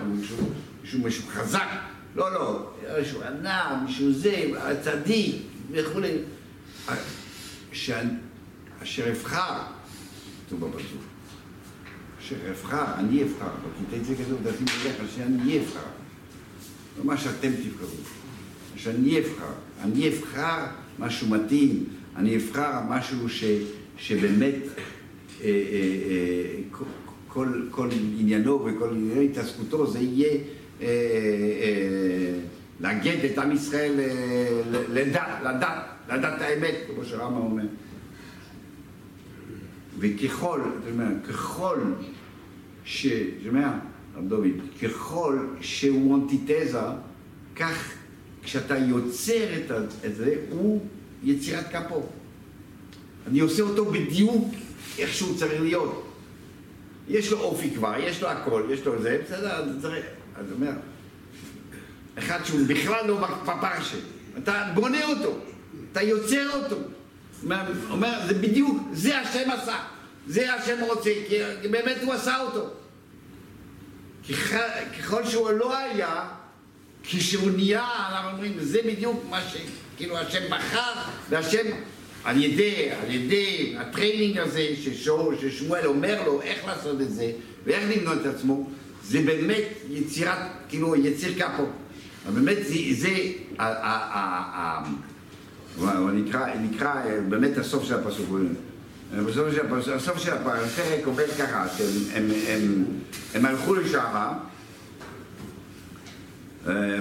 ביקשו 0.83 0.99
מישהו 0.99 1.25
חזק. 1.29 1.90
לא, 2.17 2.35
לא, 2.35 2.71
איזשהו 2.85 3.23
ענב, 3.23 3.83
מישהו 3.87 4.13
זה, 4.13 4.51
צדיק 4.83 5.37
וכולי. 5.71 6.17
אשר 8.83 9.11
אבחר, 9.11 9.63
כתוב 10.47 10.67
בפסוק, 10.67 11.03
אשר 12.21 12.37
אבחר, 12.51 12.95
אני 12.99 13.23
אבחר, 13.23 13.49
בקטעי 13.83 14.05
זה 14.05 14.15
כתוב, 14.15 14.43
דעתי 14.43 14.63
מלך, 14.63 15.11
אשר 15.11 15.23
אני 15.23 15.59
אבחר. 15.59 15.81
לא 16.99 17.05
מה 17.05 17.17
שאתם 17.17 17.51
תבחרו, 17.53 17.97
שאני 18.77 19.19
אבחר. 19.19 19.53
אני 19.83 20.09
אבחר 20.09 20.67
משהו 20.99 21.29
מתאים, 21.29 21.85
אני 22.17 22.37
אבחר 22.37 22.81
משהו 22.89 23.29
ש, 23.29 23.45
שבאמת 23.97 24.55
אה, 24.65 25.45
אה, 25.45 25.51
אה, 26.11 26.63
כל, 27.29 27.49
כל 27.71 27.89
עניינו 28.19 28.65
וכל 28.65 28.97
התעסקותו 29.25 29.91
זה 29.91 29.99
יהיה 29.99 30.29
אה, 30.29 30.35
אה, 30.35 30.60
לאגד 32.81 33.25
את 33.25 33.39
עם 33.39 33.53
ישראל 33.53 34.01
אה, 34.01 34.63
לדת, 34.89 35.29
לדת, 35.45 35.85
לדת 36.09 36.41
האמת, 36.41 36.75
כמו 36.95 37.05
שרמה 37.05 37.39
אומר. 37.39 37.65
וככל, 39.99 40.61
אתה 40.61 40.91
אומר, 40.91 41.13
ככל 41.29 41.79
ש... 42.85 43.07
שומע, 43.45 43.73
רב 44.17 44.29
דוד, 44.29 44.61
ככל 44.83 45.39
שהוא 45.61 46.17
אנטיתזה, 46.17 46.81
כך 47.57 47.93
כשאתה 48.43 48.79
יוצר 48.79 49.57
את 50.07 50.15
זה, 50.17 50.35
הוא 50.51 50.81
יצירת 51.25 51.65
כפו. 51.73 52.07
אני 53.27 53.41
עושה 53.41 53.63
אותו 53.63 53.85
בדיוק 53.85 54.49
איך 54.99 55.15
שהוא 55.15 55.37
צריך 55.39 55.61
להיות. 55.61 56.07
יש 57.09 57.33
לו 57.33 57.39
אופי 57.39 57.71
כבר, 57.71 57.95
יש 57.99 58.23
לו 58.23 58.29
הכל, 58.29 58.63
יש 58.71 58.87
לו 58.87 59.03
זה, 59.03 59.23
בסדר, 59.25 59.81
צריך... 59.83 60.05
אז 60.41 60.47
הוא 60.51 60.57
אומר, 60.57 60.73
אחד 62.19 62.45
שהוא 62.45 62.61
בכלל 62.67 63.07
לא 63.07 63.29
בפרשה, 63.43 63.97
אתה 64.39 64.71
בונה 64.75 65.05
אותו, 65.05 65.39
אתה 65.93 66.03
יוצר 66.03 66.49
אותו. 66.55 66.77
אומר, 67.43 67.63
אומר, 67.91 68.19
זה 68.29 68.35
בדיוק, 68.35 68.79
זה 68.93 69.19
השם 69.19 69.51
עשה, 69.51 69.79
זה 70.27 70.55
השם 70.55 70.77
רוצה, 70.89 71.11
כי 71.63 71.69
באמת 71.69 71.97
הוא 72.03 72.13
עשה 72.13 72.41
אותו. 72.41 72.71
ככל 74.99 75.27
שהוא 75.27 75.51
לא 75.51 75.77
היה, 75.77 76.29
כשהוא 77.03 77.51
נהיה, 77.51 77.87
אנחנו 78.11 78.31
אומרים, 78.31 78.55
זה 78.61 78.79
בדיוק 78.87 79.25
מה 79.31 79.41
שכאילו 79.43 80.19
השם 80.19 80.43
בחר, 80.51 80.93
והשם 81.31 81.67
על 82.25 82.43
ידי, 82.43 82.91
על 83.03 83.11
ידי 83.11 83.75
ה 83.79 83.85
training 83.85 84.39
הזה 84.39 84.69
ששמואל 85.41 85.87
אומר 85.87 86.23
לו 86.27 86.43
איך 86.43 86.65
לעשות 86.65 87.01
את 87.01 87.11
זה 87.11 87.33
ואיך 87.65 87.85
למנוע 87.97 88.15
את 88.15 88.27
עצמו, 88.27 88.71
זה 89.11 89.23
באמת 89.27 89.65
יצירת, 89.91 90.39
כאילו 90.69 90.97
יציר 90.97 91.39
קאפו. 91.39 91.67
באמת 92.35 92.57
זה, 92.63 92.75
זה 92.93 93.09
נקרא, 96.13 96.47
נקרא 96.55 96.95
באמת 97.29 97.59
הסוף 97.59 97.85
של 97.85 97.95
הפסוק. 97.95 98.29
בסוף 99.27 99.53
של 99.53 99.67
הפסוק, 99.67 99.95
הסוף 99.95 100.19
של 100.19 100.33
הפרק 100.33 101.07
עובד 101.07 101.27
ככה, 101.39 101.69
שהם 101.69 101.87
הם, 102.15 102.31
הם, 102.49 102.85
הם 103.35 103.47
הלכו 103.47 103.75
לשם, 103.75 104.33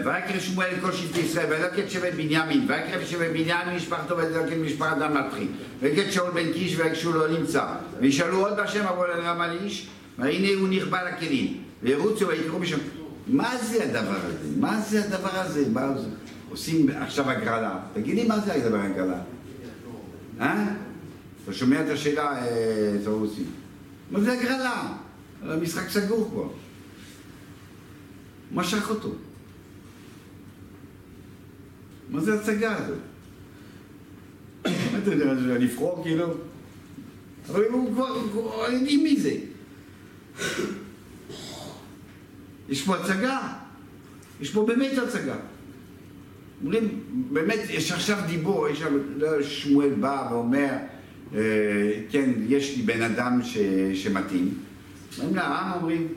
ויקרא 0.05 0.39
שמואל 0.39 0.69
כל 0.81 0.91
שבטי 0.91 1.19
ישראל, 1.19 1.45
וילק 1.49 1.79
את 1.79 1.91
שבט 1.91 2.13
בנימין, 2.13 2.65
ויקרא 2.67 3.05
שבט 3.05 3.29
בנימין 3.29 3.75
משפחתו 3.75 4.17
וילק 4.17 4.53
את 4.53 4.57
משפחת 4.57 4.97
דמטרי, 4.97 5.47
וילק 5.81 6.07
את 6.07 6.13
שאול 6.13 6.31
בן 6.31 6.53
קיש 6.53 6.79
ויקשו 6.79 7.13
לא 7.13 7.27
נמצא, 7.27 7.65
וישאלו 7.99 8.47
עוד 8.47 8.59
בשם 8.59 8.85
אבו 8.85 9.03
על 9.03 9.57
איש, 9.63 9.87
והנה 10.19 10.47
הוא 10.59 10.67
נכבה 10.69 10.99
לכלים. 11.03 11.68
וירוצו 11.83 12.27
ויקראו 12.27 12.59
בשם. 12.59 12.77
מה 13.27 13.57
זה 13.57 13.83
הדבר 13.83 14.19
הזה? 14.25 14.49
מה 14.57 14.81
זה 14.81 15.05
הדבר 15.05 15.39
הזה? 15.39 15.69
מה 15.69 15.97
זה? 15.97 16.07
עושים 16.49 16.89
עכשיו 16.89 17.29
הגרלה. 17.29 17.79
תגידי 17.93 18.27
מה 18.27 18.39
זה 18.39 18.53
הדבר 18.53 18.79
הגרלה? 18.79 19.21
אה? 20.39 20.73
אתה 21.43 21.53
שומע 21.53 21.81
את 21.81 21.89
השאלה, 21.89 22.41
סרוסי? 23.03 23.41
אה, 23.41 23.45
מה 24.11 24.21
זה 24.21 24.33
הגרלה? 24.33 24.93
המשחק 25.43 25.89
סגור 25.89 26.29
כבר. 26.31 26.47
משך 28.51 28.89
אותו. 28.89 29.11
מה 32.09 32.21
זה 32.21 32.33
ההצגה 32.33 32.75
הזאת? 32.75 32.97
מה 34.65 34.97
אתה 35.03 35.13
יודע, 35.13 35.33
לפרוק 35.33 36.03
כאילו? 36.03 36.33
אבל 37.49 37.63
הוא 37.65 37.93
כבר, 37.93 38.71
יודעים 38.73 39.03
מי 39.03 39.19
זה. 39.19 39.35
יש 42.69 42.85
פה 42.85 42.95
הצגה, 42.95 43.39
יש 44.41 44.51
פה 44.51 44.65
באמת 44.65 44.97
הצגה. 44.97 45.35
אומרים, 46.61 46.99
באמת, 47.31 47.59
יש 47.69 47.91
עכשיו 47.91 48.17
דיבור, 48.27 48.67
יש 48.67 48.79
שם, 48.79 48.97
לא, 49.17 49.43
שמואל 49.43 49.89
בא 49.89 50.27
ואומר, 50.31 50.73
אה, 51.35 51.39
כן, 52.09 52.31
יש 52.47 52.77
לי 52.77 52.81
בן 52.81 53.01
אדם 53.01 53.39
ש, 53.43 53.57
שמתאים. 53.93 54.53
אומרים 55.17 55.35
לעם, 55.35 55.71
אומרים, 55.73 56.07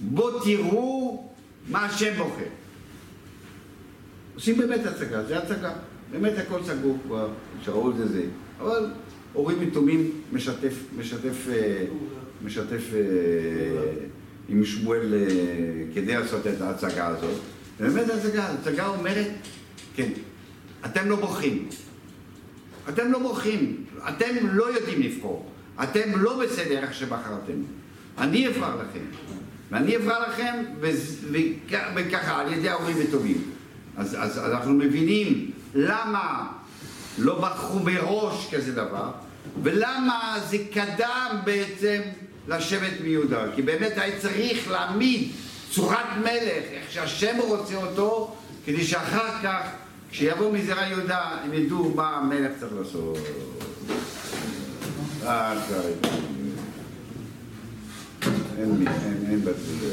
בוא 0.00 0.44
תראו 0.44 1.24
מה 1.68 1.84
השם 1.84 2.14
בוחר. 2.16 2.44
עושים 4.34 4.58
באמת 4.58 4.86
הצגה, 4.86 5.24
זה 5.24 5.38
הצגה. 5.38 5.72
באמת 6.10 6.32
הכל 6.38 6.62
סגור 6.64 6.98
כבר, 7.06 7.28
שאול 7.64 7.96
זה 7.96 8.08
זה. 8.08 8.22
אבל 8.60 8.90
הורים 9.32 9.62
יתומים 9.62 10.10
משתף, 10.32 10.74
משתף, 10.98 11.48
אה, 11.48 11.84
משתף 12.44 12.82
אה, 12.94 13.00
עם 14.48 14.64
שמואל 14.64 15.14
אה, 15.14 15.94
כדי 15.94 16.14
לעשות 16.14 16.46
את 16.46 16.60
ההצגה 16.60 17.06
הזאת. 17.06 17.40
באמת 17.80 18.10
ההצגה, 18.10 18.44
ההצגה 18.44 18.86
אומרת, 18.86 19.28
כן, 19.94 20.10
אתם 20.84 21.08
לא 21.08 21.16
בוכים. 21.16 21.68
אתם 22.88 23.12
לא 23.12 23.18
בורחים, 23.18 23.84
אתם 24.08 24.34
לא 24.42 24.74
יודעים 24.74 25.02
לבחור, 25.02 25.46
אתם 25.82 26.00
לא 26.16 26.40
בסדר 26.44 26.78
איך 26.78 26.94
שבחרתם. 26.94 27.62
אני 28.18 28.48
אבחר 28.48 28.76
לכם, 28.76 29.04
ואני 29.70 29.96
אבחר 29.96 30.28
לכם, 30.28 30.64
וככה, 31.96 32.40
על 32.40 32.52
ידי 32.52 32.68
ההורים 32.68 32.96
הטובים. 33.08 33.42
אז, 33.96 34.16
אז 34.20 34.38
אנחנו 34.38 34.74
מבינים 34.74 35.50
למה 35.74 36.48
לא 37.18 37.40
בחרו 37.40 37.80
מראש 37.80 38.54
כזה 38.54 38.74
דבר, 38.74 39.10
ולמה 39.62 40.36
זה 40.48 40.58
קדם 40.72 41.36
בעצם 41.44 42.00
לשבט 42.48 43.00
מיהודה. 43.02 43.44
כי 43.54 43.62
באמת 43.62 43.92
היה 43.96 44.20
צריך 44.20 44.70
להעמיד 44.70 45.30
צורת 45.70 46.16
מלך, 46.20 46.64
איך 46.72 46.90
שהשם 46.90 47.36
רוצה 47.40 47.76
אותו, 47.76 48.36
כדי 48.64 48.84
שאחר 48.84 49.42
כך, 49.42 49.62
כשיבוא 50.10 50.52
מזרע 50.52 50.82
יהודה, 50.82 51.20
הם 51.44 51.54
ידעו 51.54 51.92
מה 51.94 52.16
המלך 52.16 52.52
צריך 52.60 52.72
לעשות. 52.78 53.18
אין 58.58 58.70
מי, 58.70 58.86
אין, 58.86 59.26
אין 59.30 59.44
בצד. 59.44 59.88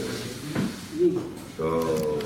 טוב. 1.58 2.26